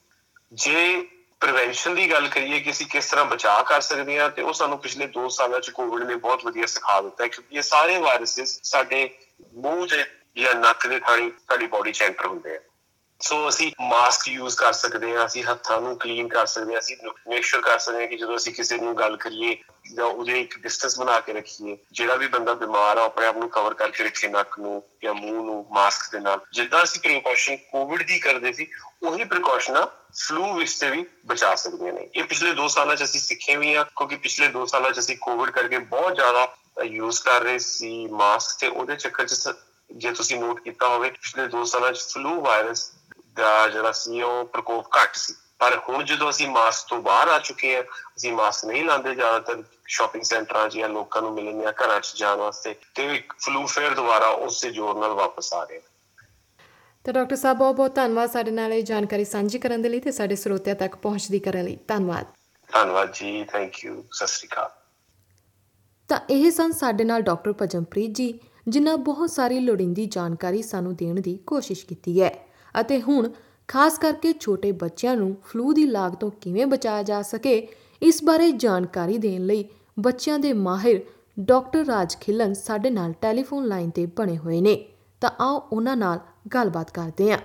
ਜੇ 0.52 1.08
ਪ੍ਰੀਵੈਂਸ਼ਨ 1.44 1.94
ਦੀ 1.94 2.10
ਗੱਲ 2.10 2.28
ਕਰੀਏ 2.28 2.60
ਕਿ 2.60 2.70
ਅਸੀਂ 2.70 2.86
ਕਿਸ 2.86 3.06
ਤਰ੍ਹਾਂ 3.06 3.24
ਬਚਾਅ 3.24 3.62
ਕਰ 3.62 3.80
ਸਕਦੇ 3.80 4.18
ਹਾਂ, 4.18 4.28
ਤੇ 4.30 4.42
ਉਹ 4.42 4.52
ਸਾਨੂੰ 4.52 4.78
ਪਿਛਲੇ 4.78 5.06
2 5.06 5.28
ਸਾਲਾਂ 5.28 5.60
ਚ 5.60 5.70
ਕੋਵਿਡ 5.70 6.02
ਨੇ 6.02 6.14
ਬਹੁਤ 6.14 6.44
ਵਧੀਆ 6.44 6.66
ਸਿਖਾ 6.66 7.00
ਦਿੱਤਾ 7.00 7.26
ਕਿਉਂਕਿ 7.26 7.56
ਇਹ 7.56 7.62
ਸਾਰੇ 7.62 7.98
ਵਾਇਰਸਸ 7.98 8.60
ਸਾਡੇ 8.62 9.08
ਮੂੰਹ 9.54 9.86
ਦੇ 9.86 10.04
ਜਾਂ 10.36 10.54
ਨੱਕ 10.54 10.86
ਦੇ 10.86 10.98
ਥਾਣੀ 11.00 11.30
ਸਾਡੀ 11.30 11.66
ਬਾਡੀ 11.66 11.92
ਚ 11.92 12.02
ਐਂਟਰ 12.02 12.26
ਹੁੰਦੇ 12.26 12.56
ਆ। 12.56 12.60
ਸੋ 13.20 13.36
ਅਸੀਂ 13.48 13.70
ਮਾਸਕ 13.80 14.26
ਯੂਜ਼ 14.28 14.56
ਕਰ 14.56 14.72
ਸਕਦੇ 14.72 15.14
ਹਾਂ, 15.16 15.24
ਅਸੀਂ 15.26 15.42
ਹੱਥਾਂ 15.44 15.80
ਨੂੰ 15.80 15.96
ਕਲੀਨ 15.98 16.28
ਕਰ 16.28 16.46
ਸਕਦੇ 16.46 16.72
ਹਾਂ, 16.72 16.80
ਅਸੀਂ 16.80 16.96
ਮੇਕ 17.28 17.44
ਸ਼ੋਰ 17.44 17.60
ਕਰ 17.62 17.78
ਸਕਦੇ 17.78 18.00
ਹਾਂ 18.00 18.08
ਕਿ 18.08 18.16
ਜਦੋਂ 18.16 18.36
ਅਸੀਂ 18.36 18.52
ਕਿਸੇ 18.54 18.76
ਨੂੰ 18.78 18.96
ਗੱਲ 18.98 19.16
ਕਰੀਏ 19.16 19.56
ਜਾਂ 19.94 20.04
ਉਹਦੇ 20.04 20.40
ਇੱਕ 20.40 20.58
ਡਿਸਟੈਂਸ 20.58 20.98
ਬਣਾ 20.98 21.18
ਕੇ 21.20 21.32
ਰੱਖੀਏ, 21.32 21.76
ਜਿਹੜਾ 21.92 22.14
ਵੀ 22.14 22.26
ਬੰਦਾ 22.28 22.54
ਬਿਮਾਰ 22.54 22.98
ਆ 22.98 23.04
ਆਪਣੇ 23.04 23.26
ਆਪ 23.26 23.36
ਨੂੰ 23.36 23.48
ਕਵਰ 23.50 23.74
ਕਰਕੇ 23.74 24.04
ਰੱਖੇ 24.04 24.28
ਨੱਕ 24.28 24.58
ਨੂੰ 24.58 24.82
ਜਾਂ 25.04 25.14
ਮੂੰਹ 25.14 25.44
ਨੂੰ 25.44 25.64
ਮਾਸਕ 25.72 26.10
ਦੇ 26.12 26.20
ਨਾਲ। 26.20 26.40
ਜਿੱਦਾਂ 26.52 26.82
ਅਸੀਂ 26.82 27.00
ਪ੍ਰੀਕਾਸ਼ਨ 27.00 27.56
ਕੋਵਿਡ 27.70 28.02
ਦੀ 28.06 28.18
ਕਰਦੇ 28.18 28.52
ਸੀ, 28.52 28.66
ਉਹੀ 29.02 29.24
ਪ੍ਰੀਕਾਸ਼ਨਾਂ 29.24 29.86
ਫਲੂ 30.18 30.52
ਵਿੱਚ 30.54 30.74
ਤੇ 30.80 30.90
ਵੀ 30.90 31.04
ਬਚਾ 31.26 31.54
ਸਕਦੇ 31.54 31.92
ਨੇ। 31.92 32.08
ਇਹ 32.14 32.24
ਪਿਛਲੇ 32.24 32.52
2 32.54 32.68
ਸਾਲਾਂ 32.68 32.96
'ਚ 32.96 33.04
ਅਸੀਂ 33.04 33.20
ਸਿੱਖੇ 33.20 33.56
ਵੀ 33.56 33.74
ਆ, 33.74 33.82
ਕਿਉਂਕਿ 33.82 34.16
ਪਿਛਲੇ 34.16 34.48
2 34.48 34.66
ਸਾਲਾਂ 34.66 34.90
'ਚ 34.90 34.98
ਅਸੀਂ 34.98 35.16
ਕੋਵਿਡ 35.16 35.50
ਕਰਕੇ 35.50 35.78
ਬਹੁਤ 35.78 36.14
ਜ਼ਿਆਦਾ 36.14 36.48
ਯੂਜ਼ 36.84 37.22
ਕਰ 37.22 37.40
ਰਹੇ 37.42 37.58
ਸੀ 37.58 38.06
ਮਾਸਕ 38.12 38.58
ਤੇ 38.60 38.68
ਉਹਦੇ 38.68 38.96
ਚੱਕਰ 38.96 39.26
'ਚ 39.26 39.54
ਜੇ 39.90 40.12
ਤੁਸੀਂ 40.12 40.38
ਨੋਟ 40.40 40.60
ਕੀਤਾ 40.60 40.88
ਹੋਵੇ, 40.88 41.10
ਪਿਛਲੇ 41.10 41.46
2 41.48 41.64
ਸਾਲਾਂ 41.64 41.92
'ਚ 41.92 42.00
ਫਲੂ 42.12 42.40
ਵਾਇਰਸ 42.40 42.90
ਦਾ 43.36 43.68
ਜਿਹੜਾ 43.68 43.92
ਸੀ 43.92 44.22
ਉਹ 44.22 44.44
ਪ੍ਰਕੋਪ 44.44 44.86
ਘੱਟ 44.96 45.14
ਸੀ। 45.14 45.34
ਪਰ 45.58 45.78
ਹੁਣ 45.88 46.04
ਜਦੋਂ 46.04 46.30
ਅਸੀਂ 46.30 46.48
ਮਾਸਕ 46.48 46.88
ਤੋਂ 46.88 47.02
ਬਾਹਰ 47.02 47.28
ਆ 47.28 47.38
ਚੁੱਕੇ 47.38 47.76
ਹਾਂ 47.76 47.82
ਅਸੀਂ 47.82 48.32
ਮਾਸਕ 48.32 48.64
ਨਹੀਂ 48.64 48.84
ਲਾਉਂਦੇ 48.84 49.14
ਜ਼ਿਆਦਾਤਰ 49.14 49.62
ਸ਼ਾਪਿੰਗ 49.86 50.24
ਸੈਂਟਰਾਂ 50.24 50.68
'ਚ 50.68 50.76
ਜਾਂ 50.76 50.88
ਲੋਕਾਂ 50.88 51.22
ਨੂੰ 51.22 51.32
ਮਿਲਣ 51.32 51.62
ਜਾਂ 51.62 51.72
ਘਰਾਂ 51.72 52.00
'ਚ 52.00 52.16
ਜਾਣ 52.16 52.38
ਵਾਸਤੇ 52.38 52.74
ਤੇ 52.94 53.22
ਫਲੂ 53.40 53.66
ਫੇਰ 53.66 53.94
ਦੁਬਾਰਾ 53.94 54.26
ਉਸੇ 54.26 54.70
ਜੋਰ 54.70 54.98
ਨਾਲ 54.98 55.10
ਵਾਪਸ 55.10 55.52
ਆ 55.54 55.64
ਰਹੇ। 55.64 55.80
ਤੇ 57.04 57.12
ਡਾਕਟਰ 57.12 57.36
ਸਾਹਿਬ 57.36 57.58
ਬਹੁਤ 57.58 57.76
ਬਹੁਤ 57.76 57.94
ਧੰਨਵਾਦ 57.94 58.30
ਸਾਡੇ 58.30 58.50
ਨਾਲ 58.50 58.72
ਇਹ 58.72 58.82
ਜਾਣਕਾਰੀ 58.82 59.24
ਸਾਂਝੀ 59.24 59.58
ਕਰਨ 59.58 59.82
ਦੇ 59.82 59.88
ਲਈ 59.88 60.00
ਤੇ 60.00 60.12
ਸਾਡੇ 60.12 60.36
ਸਰੋਤਿਆਂ 60.36 60.76
ਤੱਕ 60.76 60.96
ਪਹੁੰਚਦੀ 60.96 61.38
ਕਰਨ 61.38 61.64
ਲਈ। 61.64 61.76
ਧੰਨਵਾਦ। 61.88 62.26
ਧੰਨਵਾਦ 62.72 63.12
ਜੀ 63.12 63.44
ਥੈਂਕ 63.44 63.84
ਯੂ 63.84 64.04
ਸਤਿ 64.12 64.26
ਸ਼੍ਰੀ 64.26 64.48
ਅਕਾਲ। 64.48 64.70
ਤਾਂ 66.08 66.20
ਇਹ 66.30 66.50
ਸਨ 66.50 66.72
ਸਾਡੇ 66.72 67.04
ਨਾਲ 67.04 67.22
ਡਾਕਟਰ 67.22 67.52
ਭਜਨਪ੍ਰੀਤ 67.62 68.10
ਜੀ 68.10 68.40
ਜਿਨ੍ਹਾਂ 68.68 68.96
ਬਹੁਤ 68.96 69.30
ਸਾਰੀ 69.30 69.60
ਲੋੜੀਂਦੀ 69.60 70.06
ਜਾਣਕਾਰੀ 70.06 70.62
ਸਾਨੂੰ 70.62 70.96
ਦੇਣ 70.96 71.20
ਦੀ 71.20 71.36
ਕੋਸ਼ਿਸ਼ 71.36 71.86
ਕੀਤੀ 71.86 72.22
ਹੈ। 72.22 72.53
ਅਤੇ 72.80 73.02
ਹੁਣ, 73.02 73.28
ਖਾਸ 73.68 73.98
ਕਰਕੇ 73.98 74.32
ਛੋਟੇ 74.40 74.72
ਬੱਚਿਆਂ 74.72 75.16
ਨੂੰ 75.16 75.36
ਫਲੂ 75.44 75.72
ਦੀ 75.72 75.86
ਲਾਗ 75.86 76.12
ਤੋਂ 76.12 76.30
ਕਿਵੇਂ 76.30 76.66
ਬਚਾਇਆ 76.66 77.02
ਜਾ 77.02 77.22
ਸਕੇ, 77.22 77.68
ਇਸ 78.02 78.24
ਬਾਰੇ 78.24 78.52
ਜਾਣਕਾਰੀ 78.52 79.18
ਦੇਣ 79.18 79.46
ਲਈ 79.46 79.64
ਬੱਚਿਆਂ 79.98 80.38
ਦੇ 80.38 80.52
ਮਾਹਿਰ 80.52 81.00
ਡਾਕਟਰ 81.40 81.84
ਰਾਜ 81.84 82.16
ਖਿਲਨ 82.16 82.54
ਸਾਡੇ 82.54 82.90
ਨਾਲ 82.90 83.12
ਟੈਲੀਫੋਨ 83.12 83.66
ਲਾਈਨ 83.66 83.90
ਤੇ 83.90 84.06
ਬਣੇ 84.06 84.38
ਹੋਏ 84.38 84.60
ਨੇ। 84.60 84.84
ਤਾਂ 85.20 85.30
ਆਓ 85.40 85.68
ਉਹਨਾਂ 85.72 85.96
ਨਾਲ 85.96 86.18
ਗੱਲਬਾਤ 86.54 86.90
ਕਰਦੇ 86.90 87.32
ਹਾਂ। 87.32 87.38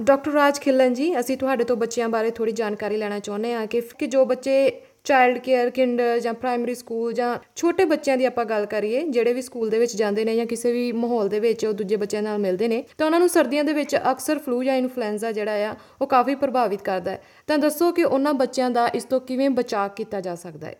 ਡਾਕਟਰ 0.00 0.30
ਰਾਜ 0.30 0.58
ਖਿਲਨ 0.58 0.94
ਜੀ, 0.94 1.20
ਅਸੀਂ 1.20 1.36
ਤੁਹਾਡੇ 1.36 1.64
ਤੋਂ 1.64 1.76
ਬੱਚਿਆਂ 1.76 2.08
ਬਾਰੇ 2.08 2.30
ਥੋੜੀ 2.30 2.52
ਜਾਣਕਾਰੀ 2.52 2.96
ਲੈਣਾ 2.96 3.18
ਚਾਹੁੰਦੇ 3.18 3.54
ਹਾਂ 3.54 3.66
ਕਿ 3.66 3.80
ਕਿ 3.80 4.06
ਜੋ 4.06 4.24
ਬੱਚੇ 4.24 4.82
ਚਾਈਲਡ 5.04 5.38
ਕੇਅਰ 5.38 5.70
ਕਿੰਡਰ 5.70 6.18
ਜਾਂ 6.18 6.32
ਪ੍ਰਾਇਮਰੀ 6.34 6.74
ਸਕੂਲ 6.74 7.12
ਜਾਂ 7.12 7.38
ਛੋਟੇ 7.56 7.84
ਬੱਚਿਆਂ 7.84 8.16
ਦੀ 8.16 8.24
ਆਪਾਂ 8.24 8.44
ਗੱਲ 8.44 8.66
ਕਰੀਏ, 8.66 9.00
ਜਿਹੜੇ 9.00 9.32
ਵੀ 9.32 9.42
ਸਕੂਲ 9.42 9.70
ਦੇ 9.70 9.78
ਵਿੱਚ 9.78 9.96
ਜਾਂਦੇ 9.96 10.24
ਨੇ 10.24 10.36
ਜਾਂ 10.36 10.46
ਕਿਸੇ 10.46 10.72
ਵੀ 10.72 10.92
ਮਾਹੌਲ 10.92 11.28
ਦੇ 11.28 11.40
ਵਿੱਚ 11.40 11.64
ਉਹ 11.66 11.72
ਦੂਜੇ 11.72 11.96
ਬੱਚਿਆਂ 11.96 12.22
ਨਾਲ 12.22 12.38
ਮਿਲਦੇ 12.38 12.68
ਨੇ, 12.68 12.84
ਤਾਂ 12.98 13.06
ਉਹਨਾਂ 13.06 13.20
ਨੂੰ 13.20 13.28
ਸਰਦੀਆਂ 13.28 13.64
ਦੇ 13.64 13.72
ਵਿੱਚ 13.72 13.96
ਅਕਸਰ 13.96 14.38
ਫਲੂ 14.38 14.62
ਜਾਂ 14.64 14.76
ਇਨਫਲੂਐਂਜ਼ਾ 14.76 15.32
ਜਿਹੜਾ 15.32 15.70
ਆ, 15.70 15.74
ਉਹ 16.00 16.06
ਕਾਫੀ 16.06 16.34
ਪ੍ਰਭਾਵਿਤ 16.34 16.82
ਕਰਦਾ 16.82 17.10
ਹੈ। 17.10 17.22
ਤਾਂ 17.46 17.58
ਦੱਸੋ 17.58 17.92
ਕਿ 17.92 18.04
ਉਹਨਾਂ 18.04 18.34
ਬੱਚਿਆਂ 18.34 18.70
ਦਾ 18.70 18.86
ਇਸ 18.94 19.04
ਤੋਂ 19.04 19.20
ਕਿਵੇਂ 19.20 19.50
ਬਚਾਅ 19.50 19.88
ਕੀਤਾ 19.88 20.20
ਜਾ 20.20 20.34
ਸਕਦਾ 20.34 20.66
ਹੈ? 20.66 20.76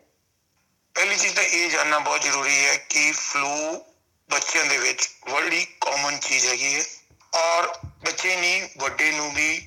ਪਹਿਲੀ 0.94 1.16
ਚੀਜ਼ 1.16 1.34
ਤਾਂ 1.34 1.44
ਇਹ 1.44 1.70
ਜਾਨਣਾ 1.70 1.98
ਬਹੁਤ 1.98 2.22
ਜ਼ਰੂਰੀ 2.22 2.54
ਹੈ 2.54 2.76
ਕਿ 2.88 3.12
ਫਲੂ 3.12 3.76
ਬੱਚਿਆਂ 4.30 4.64
ਦੇ 4.64 4.78
ਵਿੱਚ 4.78 5.08
ਬੜੀ 5.30 5.66
ਕਾਮਨ 5.80 6.16
ਚੀਜ਼ 6.16 6.46
ਹੈਗੀ 6.46 6.74
ਹੈ 6.74 6.82
ਔਰ 7.34 7.68
ਬੱਚੇ 8.04 8.36
ਨਹੀਂ 8.36 8.62
ਵੱਡੇ 8.80 9.12
ਨੂੰ 9.12 9.30
ਵੀ 9.34 9.60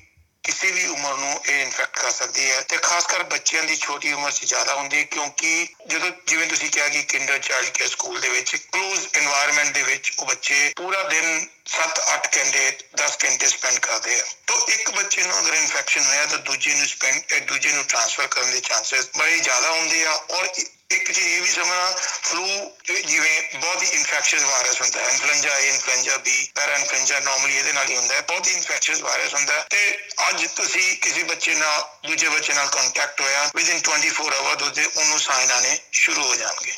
ਕਿਸੇ 0.48 0.70
ਵੀ 0.70 0.86
ਉਮਰ 0.86 1.14
ਨੂੰ 1.14 1.40
ਇਹ 1.46 1.62
ਇਨਫੈਕਟ 1.62 1.98
ਕਰ 1.98 2.10
ਸਕਦੀ 2.10 2.50
ਹੈ 2.50 2.60
ਤੇ 2.60 2.76
ਖਾਸ 2.76 3.06
ਕਰ 3.06 3.22
ਬੱਚਿਆਂ 3.22 3.62
ਦੀ 3.62 3.76
ਛੋਟੀ 3.76 4.12
ਉਮਰ 4.12 4.30
'ਚ 4.30 4.44
ਜ਼ਿਆਦਾ 4.44 4.74
ਹੁੰਦੀ 4.74 4.98
ਹੈ 4.98 5.02
ਕਿਉਂਕਿ 5.02 5.68
ਜਦੋਂ 5.86 6.10
ਜਿਵੇਂ 6.26 6.46
ਤੁਸੀਂ 6.46 6.70
ਕਿਹਾ 6.70 6.88
ਕਿ 6.88 7.02
ਕਿੰਡਰ 7.02 7.38
ਚਾਈਲਡ 7.38 7.68
ਕੇ 7.68 7.86
ਸਕੂਲ 7.86 8.20
ਦੇ 8.20 8.28
ਵਿੱਚ 8.28 8.54
ক্লোਜ਼ 8.54 9.06
এনवायरमेंट 9.18 9.72
ਦੇ 9.72 9.82
ਵਿੱਚ 9.82 10.12
ਉਹ 10.18 10.26
ਬੱਚੇ 10.26 10.72
ਪੂਰਾ 10.76 11.02
ਦਿਨ 11.02 11.46
7-8 11.66 12.28
ਘੰਟੇ 12.36 12.78
10 12.96 13.16
ਘੰਟੇ 13.24 13.46
ਸਪੈਂਡ 13.46 13.78
ਕਰਦੇ 13.78 14.20
ਆ। 14.20 14.24
ਤਾਂ 14.46 14.56
ਇੱਕ 14.68 14.90
ਬੱਚੇ 14.90 15.22
ਨੂੰ 15.22 15.38
ਅਗਰ 15.38 15.54
ਇਨਫੈਕਸ਼ਨ 15.54 16.06
ਹੋਇਆ 16.06 16.26
ਤਾਂ 16.26 16.38
ਦੂਜੇ 16.38 16.74
ਨੂੰ 16.74 16.86
ਸਪੈਂਡ 16.86 17.46
ਦੂਜੇ 17.46 17.72
ਨੂੰ 17.72 17.84
ਟ੍ਰਾਂਸਫਰ 17.84 18.26
ਕਰਨ 18.26 18.50
ਦੇ 18.50 18.60
ਚਾਂਸਸ 18.60 19.08
ਬੜੇ 19.18 19.38
ਜ਼ਿਆਦਾ 19.38 19.70
ਹੁੰਦੇ 19.70 20.06
ਆ 20.06 20.10
ਔਰ 20.10 20.48
ਇੱਕ 20.90 21.12
ਚੀਜ਼ 21.12 21.26
ਇਹ 21.26 21.42
ਵੀ 21.42 21.50
ਸਮਝਣਾ 21.50 21.90
ਫਲੂ 22.22 22.76
ਜਿਵੇਂ 23.06 23.42
ਬਹੁਤ 23.54 23.82
ਹੀ 23.82 23.88
ਇਨਫੈਕਸ਼ੀਅਸ 23.88 24.42
ਵਾਇਰਸ 24.42 24.80
ਹੁੰਦਾ 24.80 25.00
ਹੈ। 25.00 25.08
Influenza 25.08 25.58
A 25.58 25.68
influenza 25.68 26.16
B 26.16 26.52
parainfluenza 26.74 27.20
normally 27.20 27.56
ਇਹਦੇ 27.56 27.72
ਨਾਲ 27.72 27.90
ਹੀ 27.90 27.96
ਹੁੰਦਾ 27.96 28.14
ਹੈ। 28.14 28.20
ਬਹੁਤ 28.20 28.46
ਹੀ 28.46 28.52
ਇਨਫੈਕਸ਼ੀਅਸ 28.52 29.00
ਵਾਇਰਸ 29.00 29.34
ਹੁੰਦਾ 29.34 29.54
ਹੈ। 29.54 29.66
ਤੇ 29.70 30.08
ਅੱਜ 30.28 30.46
ਤੁਸੀਂ 30.46 30.98
ਕਿਸੇ 30.98 31.22
ਬੱਚੇ 31.22 31.54
ਨਾਲ, 31.54 32.08
ਦੂਜੇ 32.08 32.28
ਬੱਚੇ 32.28 32.52
ਨਾਲ 32.52 32.66
ਕੰਟੈਕਟ 32.66 33.20
ਹੋਇਆ 33.20 33.50
ਵਿਦਿਨ 33.54 33.80
24 33.80 34.34
ਆਵਰ 34.34 34.62
ਉਹਦੇ, 34.62 34.84
ਉਹਨੂੰ 34.84 35.20
ਸਾਈਨ 35.20 35.52
ਆਨੇ 35.52 35.78
ਸ਼ੁਰੂ 35.92 36.22
ਹੋ 36.22 36.34
ਜਾਣਗੇ। 36.34 36.72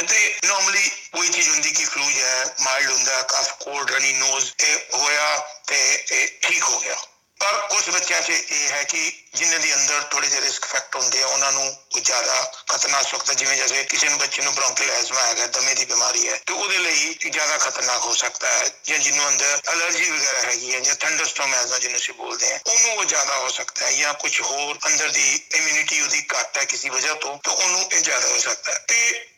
ਅਤੇ 0.00 0.38
ਨਾਰਮਲੀ 0.44 0.88
ਕੋਈ 0.88 1.28
ਚੀਜ਼ 1.28 1.48
ਹੁੰਦੀ 1.48 1.70
ਕਿ 1.70 1.84
ਫਲੂ 1.84 2.10
ਹੈ 2.10 2.54
ਮਾਈਲਡ 2.60 2.90
ਹੁੰਦਾ 2.90 3.22
ਕਫ 3.22 3.52
ਕੋਲਡ 3.64 3.90
ਰਨੀ 3.90 4.12
ਨੋਜ਼ 4.12 4.52
ਇਹ 4.60 4.76
ਹੋਇਆ 4.94 5.36
ਤੇ 5.66 6.04
ਇਹ 6.12 6.28
ਠੀਕ 6.42 6.62
ਹੋ 6.62 6.80
ਗਿਆ। 6.80 6.96
ਪਰ 7.42 7.56
ਕੁਝ 7.68 7.90
ਬੱਚਿਆਂ 7.90 8.20
'ਚ 8.22 8.30
ਇਹ 8.30 8.68
ਹੈ 8.70 8.82
ਕਿ 8.84 9.12
ਜਿਨ੍ਹਾਂ 9.34 9.58
ਦੇ 9.60 9.74
ਅੰਦਰ 9.74 10.00
ਥੋੜੇ 10.10 10.26
ਜਿਹੇ 10.26 10.40
ਰਿਸਕ 10.40 10.64
ਫੈਕਟ 10.64 10.96
ਹੁੰਦੇ 10.96 11.22
ਆ, 11.22 11.26
ਉਹਨਾਂ 11.26 11.52
ਨੂੰ 11.52 11.76
ਜ਼ਿਆਦਾ 12.02 12.34
ਖਤਰਨਾਕ 12.68 13.06
ਸਕਦਾ 13.06 13.34
ਜਿਵੇਂ 13.34 13.56
ਜਿਵੇਂ 13.56 13.84
ਕਿਸੇ 13.84 14.08
ਨੂੰ 14.08 14.18
ਬੱਚੇ 14.18 14.42
ਨੂੰ 14.42 14.54
ਬ੍ਰੌਂਕਲ 14.54 14.90
ਐਸਮਾ 14.90 15.20
ਹੈਗਾ, 15.20 15.46
ਦਮੇ 15.46 15.74
ਦੀ 15.74 15.84
ਬਿਮਾਰੀ 15.84 16.28
ਹੈ, 16.28 16.36
ਤੇ 16.46 16.52
ਉਹਦੇ 16.52 16.78
ਲਈ 16.78 17.14
ਜ਼ਿਆਦਾ 17.30 17.58
ਖਤਰਨਾਕ 17.58 18.04
ਹੋ 18.04 18.14
ਸਕਦਾ 18.14 18.52
ਹੈ 18.52 18.70
ਜਾਂ 18.84 18.98
ਜਿਹਨੂੰ 18.98 19.28
ਅੰਦਰ 19.28 19.60
ਅਲਰਜੀ 19.72 20.10
ਵਗੈਰਾ 20.10 20.40
ਹੈਗੀ 20.40 20.74
ਹੈ 20.74 20.80
ਜਾਂ 20.80 20.94
ਥੰਡਰਸਟਾਰਮ 20.94 21.54
ਐਸਮਾ 21.54 21.78
ਜਿਹਨੂੰ 21.78 21.98
ਅਸੀਂ 21.98 22.14
ਬੋਲਦੇ 22.14 22.52
ਹਾਂ, 22.52 22.58
ਉਹਨੂੰ 22.66 22.96
ਉਹ 22.96 23.04
ਜ਼ਿਆਦਾ 23.04 23.36
ਹੋ 23.36 23.48
ਸਕਦਾ 23.48 23.86
ਹੈ 23.86 23.92
ਜਾਂ 23.92 24.14
ਕੁਝ 24.14 24.40
ਹੋਰ 24.40 24.78
ਅੰਦਰ 24.86 25.08
ਦੀ 25.08 25.40
ਇਮਿਊਨਿਟੀ 25.54 26.00
ਉਹਦੀ 26.02 26.24
ਘੱਟ 26.34 26.58
ਹੈ 26.58 26.64
ਕਿਸੇ 26.64 26.88
ਵਜ੍ਹਾ 26.88 27.14
ਤੋਂ, 27.14 27.38
ਤਾਂ 27.38 27.52
ਉਹਨੂੰ 27.52 27.84
ਇਹ 27.92 28.00
ਜ਼ਿਆਦਾ 28.00 28.28
ਹੋ 28.28 28.38
ਸਕਦਾ 28.38 28.72
ਹੈ। 28.72 28.78
ਤੇ 28.88 29.28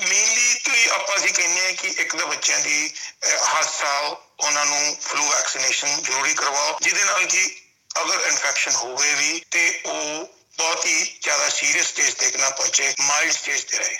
ਮੇਨਲੀ 0.00 0.54
ਤੇ 0.54 0.88
ਆਪਾਂ 0.90 1.16
ਅਸੀਂ 1.16 1.32
ਕਹਿੰਦੇ 1.34 1.66
ਆ 1.66 1.72
ਕਿ 1.72 1.88
ਇੱਕ 1.88 2.16
ਤਾਂ 2.16 2.26
ਬੱਚਿਆਂ 2.26 2.58
ਦੀ 2.60 2.90
ਹਰ 3.26 3.62
ਸਾਲ 3.62 4.16
ਉਹਨਾਂ 4.40 4.66
ਨੂੰ 4.66 4.96
ਫਲੂ 5.00 5.28
ਵੈਕਸੀਨੇਸ਼ਨ 5.28 6.02
ਜ਼ਰੂਰੀ 6.02 6.34
ਕਰਵਾਓ 6.34 6.78
ਜਿਹਦੇ 6.82 7.04
ਨਾਲ 7.04 7.24
ਕਿ 7.26 7.48
ਅਗਰ 8.00 8.26
ਇਨਫੈਕਸ਼ਨ 8.26 8.72
ਹੋਵੇ 8.72 9.14
ਵੀ 9.14 9.40
ਤੇ 9.50 9.68
ਉਹ 9.86 10.26
ਬਹੁਤ 10.58 10.86
ਹੀ 10.86 11.04
ਜ਼ਿਆਦਾ 11.22 11.48
ਸੀਰੀਅਸ 11.48 11.86
ਸਟੇਜ 11.86 12.14
ਤੱਕ 12.14 12.36
ਨਾ 12.36 12.50
ਪਹੁੰਚੇ 12.50 12.94
ਮਾਈਲਡ 13.00 13.32
ਸਟੇਜ 13.32 13.62
ਤੇ 13.62 13.78
ਰਹੇ। 13.78 13.98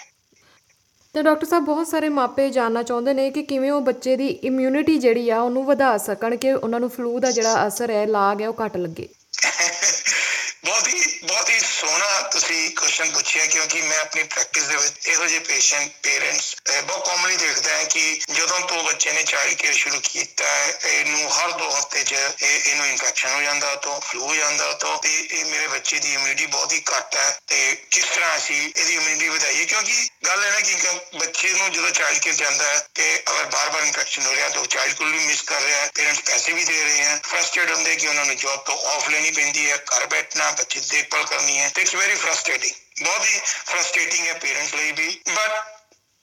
ਤਾਂ 1.15 1.23
ਡਾਕਟਰ 1.23 1.47
ਸਾਹਿਬ 1.47 1.65
ਬਹੁਤ 1.65 1.89
ਸਾਰੇ 1.89 2.09
ਮਾਪੇ 2.09 2.49
ਜਾਨਣਾ 2.51 2.83
ਚਾਹੁੰਦੇ 2.83 3.13
ਨੇ 3.15 3.31
ਕਿ 3.31 3.43
ਕਿਵੇਂ 3.43 3.71
ਉਹ 3.71 3.81
ਬੱਚੇ 3.81 4.17
ਦੀ 4.17 4.29
ਇਮਿਊਨਿਟੀ 4.45 4.99
ਜਿਹੜੀ 4.99 5.29
ਆ 5.31 5.39
ਉਹਨੂੰ 5.41 5.65
ਵਧਾ 5.67 5.97
ਸਕਣ 5.99 6.37
ਕਿ 6.37 6.53
ਉਹਨਾਂ 6.53 6.81
ਨੂੰ 6.81 6.91
ਫਲੂ 6.91 7.19
ਦਾ 7.19 7.31
ਜਿਹੜਾ 7.31 7.67
ਅਸਰ 7.67 7.91
ਹੈ 7.91 8.05
ਲਾਗ 8.07 8.43
ਹੈ 8.43 8.49
ਉਹ 8.49 8.55
ਘਟ 8.67 8.77
ਲੱਗੇ 8.77 9.09
ਬਹੁਤ 10.65 10.89
ਹੀ 10.89 11.01
ਬਹੁਤ 11.25 11.51
ਹੀ 11.51 11.59
ਸੋਹਣਾ 11.61 12.21
ਤੁਸੀਂ 12.29 12.71
ਕੁਐਸਚਨ 12.91 13.13
ਪੁੱਛਿਆ 13.15 13.45
ਕਿਉਂਕਿ 13.47 13.81
ਮੈਂ 13.83 13.99
ਆਪਣੀ 13.99 14.23
ਪ੍ਰੈਕਟਿਸ 14.25 14.63
ਦੇ 14.65 14.77
ਵਿੱਚ 14.77 15.09
ਇਹੋ 15.09 15.27
ਜਿਹੇ 15.27 15.39
ਪੇਸ਼ੈਂਟ 15.41 15.91
ਪੇਰੈਂਟਸ 16.03 16.55
ਬਹੁਤ 16.87 17.07
ਕਾਮਨਲੀ 17.07 17.37
ਦੇਖਦਾ 17.37 17.77
ਹਾਂ 17.77 17.85
ਕਿ 17.85 18.21
ਜਦੋਂ 18.31 18.61
ਤੋਂ 18.61 18.83
ਬੱਚੇ 18.85 19.13
ਨੇ 19.13 19.23
ਚਾਈਲਡ 19.23 19.55
ਕੇਅਰ 19.55 19.73
ਸ਼ੁਰੂ 19.75 20.01
ਕੀਤਾ 20.05 20.47
ਹੈ, 20.47 20.79
ਇਹਨੂੰ 20.85 21.31
ਹਰ 21.33 21.51
ਦੋ 21.51 21.69
ਹਫ਼ਤੇ 21.71 22.03
'ਚ 22.05 22.13
ਇਹ, 22.13 22.61
ਇਹਨੂੰ 22.67 22.87
ਇਨਫੈਕਸ਼ਨ 22.87 23.31
ਹੋ 23.31 23.43
ਜਾਂਦਾ 23.43 23.75
ਤੋਂ 23.77 24.01
ਫਲੂ 24.01 24.27
ਹੋ 24.27 24.35
ਜਾਂਦਾ 24.35 24.73
ਤੋਂ 24.81 24.97
ਤੇ 25.03 25.15
ਇਹ 25.21 25.45
ਮੇਰੇ 25.45 25.69
ਬੱਚੇ 25.69 25.99
ਦੀ 25.99 26.13
ਇਮਿਊਨਿਟੀ 26.15 26.47
ਬਹੁਤ 26.47 26.73
ਹੀ 26.73 26.83
ਘੱਟ 26.91 27.17
ਹੈ 27.17 27.39
ਤੇ 27.47 27.77
ਕਿਸ 27.91 28.05
ਤਰ੍ਹਾਂ 28.05 28.37
ਅਸੀਂ 28.37 28.61
ਇਹਦੀ 28.69 28.95
ਇਮਿਊਨਿਟੀ 28.95 29.29
ਵਧਾਈਏ? 29.29 29.65
ਕਿਉਂਕਿ 29.65 30.09
ਗੱਲ 30.27 30.45
ਹੈ 30.45 30.51
ਨਾ 30.51 30.61
ਕਿ 30.61 30.75
ਬੱਚੇ 31.19 31.53
ਨੂੰ 31.53 31.71
ਜਦੋਂ 31.73 31.91
ਚਾਈਲਡ 31.91 32.19
ਕੇਅਰ 32.19 32.35
ਜਾਂਦਾ 32.35 32.67
ਹੈ 32.67 32.79
ਤੇ 32.95 33.15
ਅਗਰ 33.31 33.45
ਬਾਰ-ਬਾਰ 33.47 33.83
ਇਨਫੈਕਸ਼ਨ 33.83 34.27
ਹੋ 34.27 34.35
ਰਿਹਾ, 34.35 34.49
ਤਾਂ 34.49 34.65
ਚਾਈਲਡ 34.67 34.95
ਕੋਲ 34.95 35.13
ਵੀ 35.13 35.25
ਮਿਸ 35.27 35.43
ਕਰ 35.43 35.61
ਰਿਹਾ 35.61 35.81
ਹੈ 35.81 35.91
ਪੇਰੈਂਟਸ 35.95 36.21
ਪੈਸੇ 36.27 36.53
ਵੀ 36.53 36.65
ਦੇ 36.65 36.83
ਰਹੇ 36.83 37.05
ਹਨ 37.05 37.21
ਫਰਸਟ੍ਰੇਟ 37.25 37.71
ਹੁੰਦੇ 37.71 37.97
ਕਿ 37.97 38.09
ਉਹਨਾਂ 38.09 38.25
ਨੂੰ 38.25 38.37
ਜੌਬ 38.37 38.65
ਤੋਂ 38.65 38.79
ਆਫ 38.91 39.09
ਲੈਣੀ 39.09 39.31
ਪੈਂਦੀ 39.31 39.71
ਹੈ, 39.71 39.77
ਘਰ 39.89 40.07
ਬੈਠਣਾ, 40.07 40.51
ਬੱਚੇ 40.51 40.81
ਦੀ 40.81 40.87
ਦੇਖਭਾਲ 40.91 41.25
ਕਰਨੀ 41.25 41.59
ਹੈ, 41.59 41.69
ਤੇ 41.75 41.83
ਇਟਸ 41.83 41.95
ਵੈਰੀ 41.95 42.15
ਫਰਸਟ੍ਰੇਟਿੰਗ 42.17 42.80
ਬਹੁਤ 43.02 43.26
ਹੀ 43.26 43.40
ਫਰਸਟ੍ਰੇਟਿੰਗ 43.66 44.26
ਹੈ 44.26 44.35
ਪੇਰੈਂਟਸ 44.35 44.75
ਲਈ 44.75 44.92
ਵੀ। 44.92 45.09
ਬਟ 45.28 45.52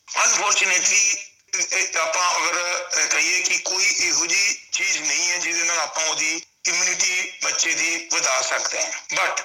ਅਨਫੋਰਚੂਨੇਟਲੀ 0.07 1.17
ਆਪਾਂ 1.97 2.29
ਅਗਰ 2.37 3.07
ਕਹੀਏ 3.07 3.41
ਕਿ 3.41 3.57
ਕੋਈ 3.59 3.85
ਇਹੋ 3.85 4.25
ਜੀ 4.25 4.53
ਚੀਜ਼ 4.73 4.97
ਨਹੀਂ 4.97 5.29
ਹੈ 5.31 5.37
ਜਿਹਦੇ 5.37 5.63
ਨਾਲ 5.63 5.79
ਆਪਾਂ 5.79 6.05
ਉਹਦੀ 6.05 6.41
ਇਮਿਊਨਿਟੀ 6.67 7.31
ਬੱਚੇ 7.43 7.73
ਦੀ 7.73 8.07
ਵਧਾ 8.13 8.41
ਸਕਦੇ 8.41 8.83
ਹਾਂ। 8.83 8.91
ਬਟ 9.15 9.41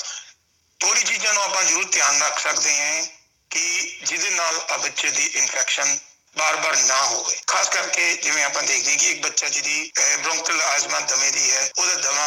ਥੋੜੀ 0.81 1.03
ਚੀਜ਼ਾਂ 1.03 1.35
ਨੂੰ 1.35 1.43
ਆਪਾਂ 1.43 1.63
ਜ਼ਰੂਰ 1.65 1.85
ਧਿਆਨ 1.93 2.23
ਰੱਖ 2.23 2.39
ਸਕਦੇ 2.39 2.75
ਹਾਂ 2.75 3.03
ਕਿ 3.51 3.99
ਜਿਹਦੇ 4.03 4.31
ਨਾਲ 4.31 4.61
ਆ 4.71 4.77
ਬੱਚੇ 4.77 5.11
ਦੀ 5.11 5.27
ਇਨਫੈਕਸ਼ਨ 5.27 5.99
ਬਾਰ-ਬਾਰ 6.37 6.77
ਨਾ 6.77 7.03
ਹੋਵੇ। 7.03 7.37
ਖਾਸ 7.47 7.69
ਕਰਕੇ 7.69 8.15
ਜਿਵੇਂ 8.17 8.45
ਆਪਾਂ 8.45 8.63
ਦੇਖਦੇ 8.63 8.91
ਹਾਂ 8.91 8.99
ਕਿ 8.99 9.11
ਇੱਕ 9.11 9.23
ਬੱਚਾ 9.23 9.49
ਜਿਹਦੀ 9.49 9.93
ਬ੍ਰੌਂਕਲ 10.17 10.63
ਆਜ਼ਮਾ 10.63 11.01
ਦਮੇ 11.01 11.31
ਦੀ 11.31 11.51
ਹੈ, 11.51 11.71
ਉਹਦਾ 11.79 11.95
ਦਮਾ 12.01 12.27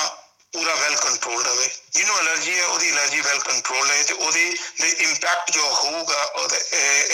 ਪੂਰਾ 0.55 0.75
ਵੈਲ 0.75 0.95
ਕੰਟਰੋਲਡ 0.95 1.47
ਹੋਵੇ 1.47 1.69
ਜਿਹਨੂੰ 1.91 2.19
ਅਲਰਜੀ 2.19 2.59
ਹੈ, 2.59 2.65
ਉਹਦੀ 2.65 2.91
ਅਲਰਜੀ 2.91 3.21
ਵੈਲ 3.21 3.39
ਕੰਟਰੋਲ 3.39 3.91
ਹੈ 3.91 4.03
ਤੇ 4.03 4.13
ਉਹਦੇ 4.13 4.53
ਦੇ 4.81 4.89
ਇੰਪੈਕਟ 4.89 5.51
ਜੋ 5.51 5.65
ਹੋਊਗਾ, 5.65 6.23
ਉਹਦੇ 6.23 6.59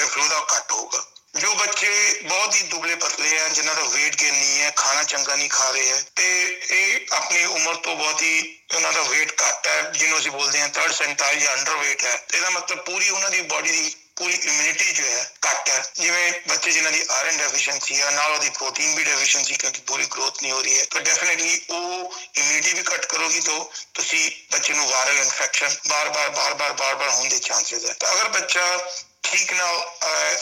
ਫਲੂ 0.05 0.27
ਦਾ 0.27 0.45
ਘੱਟ 0.55 0.71
ਹੋਊਗਾ। 0.71 1.05
ਜੋ 1.36 1.53
ਬੱਚੇ 1.53 2.19
ਬਹੁਤ 2.24 2.55
ਹੀ 2.55 2.62
ਦੁਬਲੇ 2.62 2.95
ਪਤਲੇ 2.95 3.39
ਆ, 3.39 3.48
ਜਿਨ੍ਹਾਂ 3.48 3.75
ਦਾ 3.75 3.81
weight 3.81 4.15
gain 4.21 4.33
ਨਹੀਂ 4.33 4.62
ਹੈ, 4.62 4.71
ਖਾਣਾ 4.75 5.03
ਚੰਗਾ 5.03 5.36
ਨਹੀਂ 5.36 5.50
ਖਾ 5.50 5.69
ਰਹੇ 5.69 5.91
ਹੈ, 5.91 6.03
ਤੇ 6.15 6.25
ਇਹ 6.71 7.15
ਆਪਣੀ 7.15 7.45
ਉਮਰ 7.45 7.75
ਤੋਂ 7.75 7.95
ਬਹੁਤ 7.95 8.21
ਹੀ 8.21 8.60
ਉਹਨਾਂ 8.75 8.93
ਦਾ 8.93 9.01
weight 9.01 9.33
ਘੱਟ 9.43 9.67
ਹੈ, 9.67 9.81
ਜਿਹਨੂੰ 9.81 10.19
ਅਸੀਂ 10.19 10.31
ਬੋਲਦੇ 10.31 10.62
ਹਾਂ 10.62 10.69
3rd 10.69 10.93
ਸੈਂਟਾਈਲ 10.93 11.39
ਜਾਂ 11.39 11.53
ਅੰਡਰਵੇਟ 11.53 12.03
ਹੈ। 12.03 12.25
ਇਹਦਾ 12.33 12.50
ਮਤਲਬ 12.50 12.77
ਪੂਰੀ 12.77 13.10
ਉਹਨਾਂ 13.10 13.29
ਦੀ 13.29 13.41
ਬਾਡੀ 13.41 13.71
ਦੀ 13.71 13.95
ਪੂਰੀ 14.22 14.34
ਇਮਿਊਨਿਟੀ 14.36 14.92
ਜੋ 14.94 15.04
ਹੈ 15.04 15.22
ਘੱਟ 15.46 15.70
ਹੈ। 15.70 15.84
ਜਿਵੇਂ 16.00 16.32
ਬੱਚੇ 16.48 16.72
ਜਿਨ੍ਹਾਂ 16.72 16.92
ਦੀ 16.94 17.04
ਆਇਰਨ 17.10 17.38
ਡੈਫੀਸ਼ੀਐਂਸੀ 17.38 18.01
ਹੈ 18.01 18.10
ਨਾਲ 18.12 18.32
ਉਹਦੀ 18.32 18.50
ਪ੍ਰੋਟੀਨ 18.58 18.96
ਵੀ 18.96 19.04
ਡੈਫੀਸ਼ੀਐਂਸੀ 19.04 19.56
ਕਿਉਂਕਿ 19.56 19.82
ਪੂਰੀ 19.88 20.06
ਗਰੋਥ 20.16 20.42
ਨਹੀਂ 20.42 20.51
ਹੋ 20.51 20.62
ਰਹੀ 20.62 20.80
ਹੈ। 20.80 20.86
ਤਾਂ 20.92 21.01
ਡੈਫੀਨਿਟਲੀ 21.01 21.60
ਉਹ 21.70 22.13
ਇਮਿਊਨਿਟੀ 22.36 22.74
ਵੀ 22.74 22.84
ਘੱਟ 22.92 23.06
ਕਰੋਗੀ 23.06 23.40
ਤਾਂ 23.40 23.60
ਤੁਸੀਂ 23.94 24.30
ਬੱਚੇ 24.51 24.74
ਨੂੰ 24.74 24.88
ਵਾਇਰਲ 24.90 25.18
ਇਨਫੈਕਸ਼ਨ 25.18 25.75
ਬਾਰ-ਬਾਰ 25.88 26.30
ਬਾਰ-ਬਾਰ 26.30 26.74
ਬਾਰ-ਬਾਰ 26.74 27.10
ਹੋਣ 27.10 27.30
ਦੇ 27.30 27.40
ਚਾਂਸਸ 27.40 27.86
ਹੈ। 27.86 27.94
ਤਾਂ 28.00 28.12
ਅਗਰ 28.12 28.30
ਬੱਚਾ 28.30 28.68
ਠੀਕ 29.24 29.54
ਨਾਲ 29.54 29.82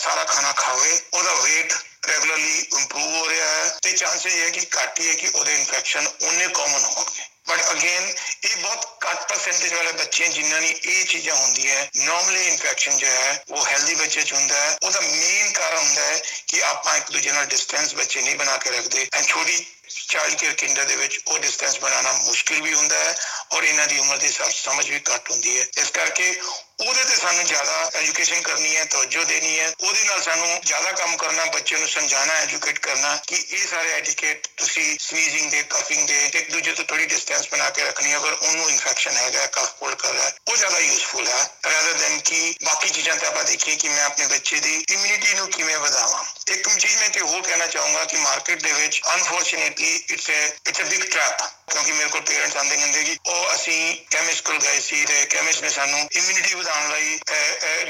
ਸਾਰਾ 0.01 0.23
ਖਾਣਾ 0.23 0.51
ਖਾਵੇ, 0.57 0.99
ਉਹਦਾ 1.13 1.33
weight 1.33 1.77
ਰੈਗੂਲਰਲੀ 2.09 2.59
ਇੰਪਰੂਵ 2.59 3.15
ਹੋ 3.15 3.27
ਰਿਹਾ 3.29 3.47
ਹੈ 3.47 3.69
ਤੇ 3.83 3.91
ਚਾਂਸਸ 3.93 4.25
ਇਹ 4.25 4.41
ਹੈ 4.41 4.49
ਕਿ 4.49 4.65
ਘੱਟ 4.77 4.99
ਹੀ 4.99 5.07
ਹੈ 5.09 5.13
ਕਿ 5.13 5.27
ਉਹਦੇ 5.27 5.55
ਇਨਫੈਕਸ਼ਨ 5.55 6.07
ਉਹਨੇ 6.07 6.47
ਕਾਮਨ 6.47 6.83
ਹੋਣਗੇ। 6.83 7.27
ਬਟ 7.47 7.69
ਅਗੇਨ 7.71 8.13
ਇਹ 8.45 8.55
ਬਹੁਤ 8.57 9.05
ਘੱਟ 9.05 9.29
ਪਰਸੈਂਟੇਜ 9.29 9.73
ਵਾਲੇ 9.73 9.91
ਬੱਚੇ 9.91 10.27
ਜਿਨ੍ਹਾਂ 10.27 10.61
ਦੀ 10.61 10.75
ਇਹ 10.83 11.05
ਚੀਜ਼ਾਂ 11.05 11.35
ਹੁੰਦੀਆਂ 11.35 11.85
ਨਾਰਮਲੀ 11.95 12.47
ਇਨਫੈਕਸ਼ਨ 12.47 12.97
ਜੋ 12.97 13.07
ਹੈ, 13.07 13.43
ਉਹ 13.49 13.67
ਹੈਲਦੀ 13.67 13.95
ਬੱਚੇ 13.95 14.21
ਚ 14.21 14.33
ਹੁੰਦਾ 14.33 14.55
ਹੈ। 14.55 14.77
ਉਹਦਾ 14.83 14.99
ਮੇਨ 14.99 15.51
ਕਾਰਨ 15.51 15.77
ਹੁੰਦਾ 15.77 16.05
ਹੈ 16.05 16.21
ਕਿ 16.47 16.63
ਆਪਾਂ 16.63 16.97
ਇੱਕ 16.97 17.11
ਦੂਜੇ 17.11 17.31
ਨਾਲ 17.31 17.45
ਡਿਸਟੈਂਸ 17.45 17.95
ਬੱਚੇ 17.95 18.21
ਨਹੀਂ 18.21 18.35
ਬਣਾ 18.35 18.57
ਕੇ 18.57 18.69
ਰੱਖਦੇ। 18.69 19.07
ਐਂਡ 19.13 19.25
ਛੋਟੀ 19.25 19.65
ਚਾਈਲਡ 20.07 20.35
ਕੇਅਰ 20.35 20.53
ਕਿੰਡਰ 20.53 20.83
ਦੇ 20.83 20.95
ਵਿੱਚ 20.95 21.19
ਉਹ 21.27 21.39
ਡਿਸਟੈਂਸ 21.39 21.79
ਬਣਾਉਣਾ 21.79 22.11
ਮੁਸ਼ਕਿਲ 22.13 22.61
ਵੀ 22.61 22.73
ਹੁੰਦਾ 22.73 22.97
ਹੈ 22.99 23.15
ਔਰ 23.51 23.63
ਇਹਨਾਂ 23.63 23.87
ਦੀ 23.87 23.99
ਉਮਰ 23.99 24.17
ਦੇ 24.17 24.27
ਹਿਸਾਬ 24.27 24.51
ਸਮਝ 24.51 24.89
ਵੀ 24.89 24.99
ਘੱਟ 25.13 25.31
ਹੁੰਦੀ 25.31 25.59
ਹੈ। 25.59 25.67
ਇਸ 25.77 25.89
ਕਰਕੇ 25.89 26.41
ਉਹਦੇ 26.79 27.03
ਤੇ 27.03 27.15
ਸਾਨੂੰ 27.15 27.45
ਜ਼ਿਆਦਾ 27.45 27.91
ਐਜੂਕੇਸ਼ਨ 27.95 28.41
ਕਰਨੀ 28.41 28.75
ਹੈ, 28.77 28.85
ਤਵੱਜੋ 28.85 29.23
ਦੇਣੀ 29.23 29.59
ਹੈ। 29.59 29.73
ਉਹਦੇ 29.79 30.03
ਨਾਲ 30.03 30.21
ਸਾਨੂੰ 30.21 30.61
ਜ਼ਿਆਦਾ 30.65 30.91
ਕੰਮ 30.91 31.17
ਕਰਨਾ, 31.17 31.45
ਬੱਚੇ 31.45 31.77
ਨੂੰ 31.77 31.89
ਸਮਝਾਉਣਾ 31.89 32.33
ਐਜੂਕੇਟ 32.33 32.79
ਕਰਨਾ 32.79 33.15
ਕਿ 33.27 33.45
ਇਹ 33.49 33.67
ਸਾਰੇ 33.67 33.91
ਐਟੀਕੇਟ 33.93 34.47
ਤੁਸੀਂ 34.57 34.97
ਸਨੀਜ਼ਿੰਗ 34.99 35.51
ਦੇ 35.51 35.63
ਕਫਿੰਗ 35.63 36.07
ਦੇ 36.07 36.25
ਇੱਕ 36.25 36.51
ਦੂਜੇ 36.51 36.73
ਤੋਂ 36.73 36.85
ਥੋੜੀ 36.85 37.05
ਡਿਸਟੈਂਸ 37.05 37.49
ਬਣਾ 37.51 37.69
ਕੇ 37.69 37.83
ਰੱਖਣੀ 37.83 38.11
ਹੈ। 38.11 38.19
ਅਗਰ 38.29 38.47
ਉਹਨੂੰ 38.47 38.69
ਇਨਫੈਕਸ਼ਨ 38.69 39.15
ਹੈਗਾ 39.17 39.45
ਕਫ 39.53 39.71
ਕੋਲਡ 39.79 39.95
ਕਰ 40.01 40.11
ਰਿਹਾ, 40.13 40.31
ਉਹ 40.47 40.55
ਜ਼ਿਆਦਾ 40.57 40.79
ਯੂਸਫੁਲ 40.79 41.27
ਹੈ 41.27 41.39
ਰਾਦਰ 41.65 41.93
ਦੈਨ 41.99 42.19
ਕਿ 42.25 42.55
ਬਾਕੀ 42.63 42.89
ਚੀਜ਼ਾਂ 42.89 43.15
ਤੇ 43.15 43.27
ਆਪਾਂ 43.27 43.43
ਦੇਖੀਏ 43.43 43.75
ਕਿ 43.75 43.89
ਮੈਂ 43.89 44.03
ਆਪਣੇ 44.05 44.27
ਬੱਚੇ 44.27 44.59
ਦੀ 44.59 44.73
ਇਮਿਊਨਿਟੀ 44.89 45.33
ਨੂੰ 45.33 45.49
ਕਿਵੇਂ 45.51 45.77
ਵਧਾਵਾਂ। 45.77 46.23
ਇੱਕ 46.47 46.69
ਚੀਜ਼ 46.69 46.97
ਮੈਂ 46.97 47.09
ਤੇ 47.09 47.21
ਹੋਰ 47.21 47.41
ਕਹਿਣਾ 47.41 47.67
ਚਾਹੂੰਗਾ 47.67 48.03
ਕਿ 48.03 48.17
ਮਾਰਕੀਟ 48.17 48.61
ਦੇ 48.63 48.71
ਵਿੱਚ 48.71 49.01
unfortunately 49.13 49.95
it's 49.95 50.29
a 50.29 50.69
it's 50.69 50.81
a 50.81 50.83
big 50.83 51.03
trap 51.11 51.41
ਕਿਉਂਕਿ 51.71 51.91
ਮੇਰੇ 51.91 52.09
ਕੋਲ 52.09 52.21
ਪੇਰੈਂਟਸ 52.21 52.55
ਆਉਂਦੇ 52.57 52.77
ਹੁੰਦੇ 52.77 53.03
ਕਿ 53.03 53.17
ਉਹ 53.25 53.53
ਅਸੀਂ 53.55 53.79
ਕੈਮਿਸਟ 54.11 54.45
ਕੋਲ 54.45 54.59
ਗਏ 54.59 54.79
ਸੀ 54.79 55.03
ਤੇ 55.05 55.25
ਕੈਮਿਸਟ 55.25 55.63
ਨੇ 55.63 55.69
ਸਾਨੂੰ 55.69 56.07
ਇਮਿਊਨਿਟੀ 56.11 56.53
ਵਧਾਉਣ 56.53 56.89
ਲਈ 56.91 57.19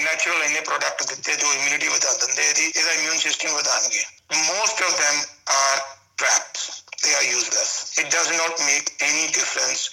ਨੈਚੁਰਲ 0.01 0.43
ਇਹਨੇ 0.43 0.62
ਪ੍ਰੋਡਕਟ 0.62 1.03
ਦਿੱਤੇ 1.03 1.36
ਜੋ 1.36 1.53
ਇਮਿਊਨਿਟੀ 1.53 1.88
ਵਧਾ 1.88 2.13
ਦਿੰਦੇ 2.13 2.50
ਇਹਦੀ 2.50 2.72
ਇਹਦਾ 2.75 2.91
immune 2.91 3.19
system 3.19 3.55
ਵਧਾਣਗੇ 3.55 4.05
most 4.34 4.81
of 4.81 5.00
them 5.00 5.24
are 5.50 5.88
traps, 6.19 6.84
they 7.01 7.13
are 7.15 7.27
useless 7.31 7.96
it 7.98 8.12
does 8.12 8.29
not 8.31 8.60
make 8.62 8.88
any 9.00 9.27
difference 9.31 9.89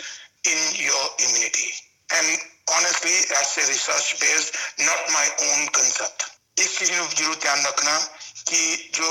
in 0.46 0.60
your 0.78 1.04
immunity. 1.18 1.70
And 2.08 2.38
honestly, 2.68 3.16
that's 3.28 3.56
a 3.56 3.64
research 3.66 4.08
based, 4.20 4.54
not 4.80 5.00
my 5.10 5.26
own 5.42 5.68
concept. 5.70 6.32
ਇਸ 6.56 6.78
ਚੀਜ਼ 6.78 6.92
ਨੂੰ 6.92 7.08
ਜ਼ਰੂਰ 7.08 7.34
ਧਿਆਨ 7.36 7.64
ਰੱਖਣਾ 7.66 7.98
ਕਿ 8.46 8.76
ਜੋ 8.92 9.08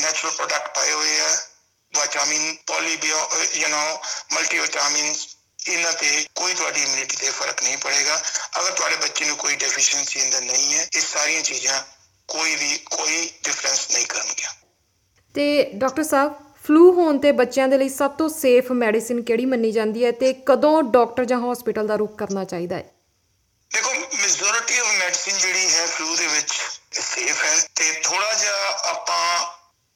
ਨੈਚੁਰਲ 0.00 0.30
ਪ੍ਰੋਡਕਟ 0.30 0.74
ਪਾਏ 0.74 0.92
ਹੋਏ 0.92 1.18
ਆ 1.20 1.28
ਵਿਟਾਮਿਨ 1.92 2.56
ਪੋਲੀਬੀਓ 2.66 3.18
ਯੂ 3.54 3.68
نو 3.68 3.98
ਮਲਟੀਵਿਟਾਮਿਨਸ 4.32 5.26
ਇਹਨਾਂ 5.66 5.92
ਤੇ 5.92 6.26
ਕੋਈ 6.34 6.54
ਤੁਹਾਡੀ 6.54 6.82
ਇਮਿਊਨਿਟੀ 6.82 7.16
ਤੇ 7.16 7.30
ਫ਼ਰਕ 7.30 7.62
ਨਹੀਂ 7.62 7.76
ਪੜੇਗਾ 7.78 8.16
ਅਗਰ 8.58 8.70
ਤੁਹਾਡੇ 8.70 8.96
ਬੱਚੇ 8.96 9.24
ਨੂੰ 9.24 9.36
ਕੋਈ 9.36 9.56
ਡੈਫੀਸ਼ੀਐਂਸੀ 9.56 10.22
ਅੰਦਰ 10.22 10.40
ਨਹੀਂ 10.42 10.74
ਹੈ 10.74 10.88
ਇਹ 10.92 11.00
ਸਾਰੀਆਂ 11.02 11.42
ਚੀਜ਼ਾਂ 11.42 11.82
ਕੋਈ 12.28 12.54
ਵੀ 12.56 12.76
ਕੋਈ 12.90 13.30
ਡਿਫਰੈਂਸ 13.44 13.90
ਨਹੀਂ 13.90 14.06
ਕਰਨਗੀਆਂ 14.06 14.52
ਤੇ 15.34 15.46
ਡਾਕਟਰ 15.74 16.04
ਸਾਹਿਬ 16.04 16.34
ਫਲੂ 16.64 16.92
ਹੋਣ 16.92 17.18
ਤੇ 17.18 17.32
ਬੱਚਿਆਂ 17.32 17.68
ਦੇ 17.68 17.78
ਲਈ 17.78 17.88
ਸਭ 17.88 18.10
ਤੋਂ 18.10 18.28
ਸੇਫ 18.28 18.72
ਮੈਡੀਸਿਨ 18.72 19.22
ਕਿਹੜੀ 19.22 19.46
ਮੰਨੀ 19.46 19.72
ਜਾਂਦੀ 19.72 20.04
ਹੈ 20.04 20.10
ਤੇ 20.10 20.32
ਕਦੋਂ 20.32 20.82
ਡਾਕਟਰ 20.82 21.24
ਜਾਂ 21.24 21.40
ਹਸਪੀਟਲ 21.40 21.86
ਦਾ 21.86 21.96
ਰੁਖ 21.96 22.16
ਕਰਨਾ 22.18 22.44
ਚਾਹੀਦਾ 22.44 22.76
ਹੈ? 22.76 22.94
ਦੇਖੋ 23.70 23.90
ਮੈਜੋਰਿਟੀ 23.94 24.78
ਆਫ 24.78 24.86
ਮੈਡੀਸਿਨ 24.98 25.38
ਜਿਹੜੀ 25.38 25.74
ਹੈ 25.74 25.86
ਫਲੂ 25.86 26.16
ਦੇ 26.16 26.26
ਵਿੱਚ 26.26 26.52
ਸੇਫ 26.92 27.44
ਹੈ 27.44 27.68
ਤੇ 27.74 27.92
ਥੋੜਾ 28.02 28.32
ਜਿਹਾ 28.32 28.68
ਆਪਾਂ 28.90 29.46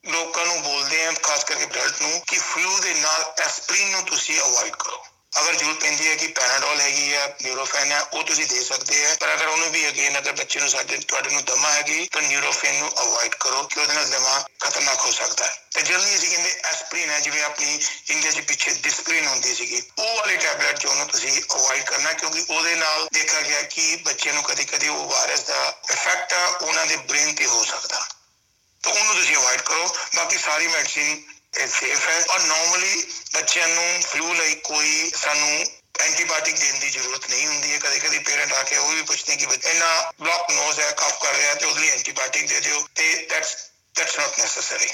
ਲੋਕਾਂ 0.04 0.46
ਨੂੰ 0.46 0.62
ਬੋਲਦੇ 0.62 1.04
ਹਾਂ, 1.04 1.12
ਖਾਸ 1.22 1.44
ਕਰਕੇ 1.44 1.66
ਬਲੱਡ 1.66 2.02
ਨੂੰ, 2.02 2.20
ਕਿ 2.26 2.38
ਫਲੂ 2.38 2.78
ਦੇ 2.78 2.94
ਨਾਲ 2.94 3.24
ਐਸਪਰੀਨ 3.38 3.90
ਨੂੰ 3.90 4.02
ਤੁਸੀਂ 4.02 4.40
ਅਵੋਇਡ 4.40 4.76
ਕਰੋ। 4.76 5.04
ਅਗਰ 5.40 5.54
ਜ਼ਰੂਰਤ 5.54 5.80
ਪੈਂਦੀ 5.80 6.08
ਹੈ 6.08 6.14
ਕਿ 6.14 6.26
ਪੈਰਾਡੋਲ 6.26 6.80
ਹੈਗੀ 6.80 7.14
ਹੈ 7.14 7.36
ਨਿਊਰੋਫੈਨ 7.42 7.92
ਹੈ 7.92 8.00
ਉਹ 8.00 8.24
ਤੁਸੀਂ 8.24 8.46
ਦੇ 8.46 8.64
ਸਕਦੇ 8.64 9.06
ਆ। 9.06 9.16
ਪਰ 9.20 9.34
ਅਗਰ 9.34 9.46
ਉਹਨੂੰ 9.46 9.70
ਵੀ 9.70 9.88
ਅਗੇਨ 9.88 10.18
ਅਗਰ 10.18 10.32
ਬੱਚੇ 10.32 10.60
ਨੂੰ 10.60 10.68
ਸਾਡੇ, 10.68 10.96
ਤੁਹਾਡੇ 10.96 11.30
ਨੂੰ 11.30 11.44
ਦਮਾ 11.44 11.72
ਹੈਗੀ, 11.72 12.08
ਤਾਂ 12.12 12.22
ਨਿਊਰੋਫੈਨ 12.22 12.74
ਨੂੰ 12.74 12.90
ਅਵੋਇਡ 13.02 13.34
ਕਰੋ, 13.34 13.62
ਕਿ 13.62 13.80
ਉਹਦੇ 13.80 13.94
ਨਾਲ 13.94 14.08
ਦਮਾ 14.08 14.48
ਖਤਰਨਾਕ 14.60 14.98
ਹੋ 15.06 15.10
ਸਕਦਾ 15.10 15.46
ਹੈ। 15.46 15.66
ਤੇ 15.74 15.82
ਜਲਦੀ 15.82 16.16
ਅਸੀਂ 16.16 16.30
ਕਹਿੰਦੇ 16.30 16.60
ਐਸਪਰੀਨ 16.64 17.10
ਹੈ, 17.10 17.20
ਜਿਵੇਂ 17.20 17.44
ਆਪਣੀ 17.44 17.80
ਇੰਡੀਆ 18.10 18.30
'ਚ 18.30 18.40
ਪਿੱਛੇ 18.40 18.70
ਡਿਸਪਰੀਨ 18.70 19.26
ਹੁੰਦੀ 19.26 19.54
ਸੀਗੀ। 19.54 19.82
ਉਹ 19.98 20.16
ਵਾਲੀ 20.16 20.36
ਟੈਬਲੇਟ 20.36 20.78
ਜੋ 20.78 20.90
ਉਹਨੂੰ 20.90 21.06
ਤੁਸੀਂ 21.06 21.42
ਅਵੋਇਡ 21.54 21.84
ਕਰਨਾ, 21.84 22.12
ਕਿਉਂਕਿ 22.12 22.44
ਉਹਦੇ 22.50 22.74
ਨਾਲ 22.74 23.08
ਦੇਖਿਆ 23.12 23.40
ਗਿਆ 23.40 23.62
ਕਿ 23.62 23.96
ਬੱਚੇ 23.96 24.32
ਨੂੰ 24.32 24.42
ਕਦੀ-ਕਦੀ 24.42 24.88
ਉਹ 24.88 25.08
ਵਾਇਰਸ 25.08 25.40
ਦਾ 25.40 25.80
ਇਫੈਕਟ 25.90 26.62
ਉਹਨਾਂ 26.62 26.86
ਦੇ 26.86 26.96
ਬ੍ਰੇਨ 26.96 27.34
ਤੇ 27.34 27.46
ਹੋ 27.46 27.64
ਸਕਦਾ। 27.64 28.08
ਤਾਂ 28.82 28.92
ਉਹਨੂੰ 28.92 29.14
ਤੁਸੀਂ 29.14 29.36
ਅਵੋਇਡ 29.36 29.60
ਕਰੋ। 29.60 29.96
ਬਾਕੀ 30.14 30.38
ਸਾਰੀ 30.38 30.68
ਮੈਡੀਸਿਨ 30.68 31.22
ਸੇਫ 31.52 32.08
ਹੈ। 32.08 32.24
ਔਰ 32.30 32.40
ਨਾਰਮਲੀ 32.40 33.06
ਬੱਚਿਆਂ 33.34 33.68
ਨੂੰ 33.68 34.00
ਫਲੂ 34.02 34.34
ਲਈ 34.34 34.54
ਕੋਈ 34.54 35.10
ਸਾਨੂੰ 35.14 35.64
ਐਂਟੀਬਾਇਓਟਿਕ 36.00 36.58
ਦੇਣ 36.58 36.80
ਦੀ 36.80 36.90
ਜ਼ਰੂਰਤ 36.90 37.30
ਨਹੀਂ 37.30 37.46
ਹੁੰਦੀ 37.46 37.72
ਹੈ। 37.72 37.78
ਕਦੇ 37.78 37.98
ਕਦੇ 37.98 38.18
ਪੇਰੈਂਟ 38.18 38.52
ਆ 38.52 38.62
ਕੇ 38.62 38.76
ਉਹ 38.76 38.92
ਵੀ 38.92 39.02
ਪੁੱਛਦੇ 39.02 39.36
ਕਿ 39.36 39.46
ਬੱਚਾ 39.46 39.70
ਇਹਨਾਂ 39.70 40.12
ਬਲੌਕ 40.24 40.50
ਨੋਜ਼ 40.50 40.80
ਹੈ 40.80 40.90
ਕਫ 40.90 41.22
ਕਰ 41.22 41.34
ਰਿਹਾ 41.34 41.54
ਤੇ 41.54 41.66
ਉਹਦੇ 41.66 41.80
ਲਈ 41.80 41.88
ਐਂਟੀਬਾਇਓਟਿਕ 41.88 42.48
ਦੇ 42.48 42.60
ਦਿਓ 42.60 42.84
ਤੇ 42.94 43.26
ਦੈਟਸ 43.30 43.56
ਦੈਟਸ 43.96 44.18
ਨਾਟ 44.18 44.38
ਨੈਸੈਸਰੀ 44.38 44.88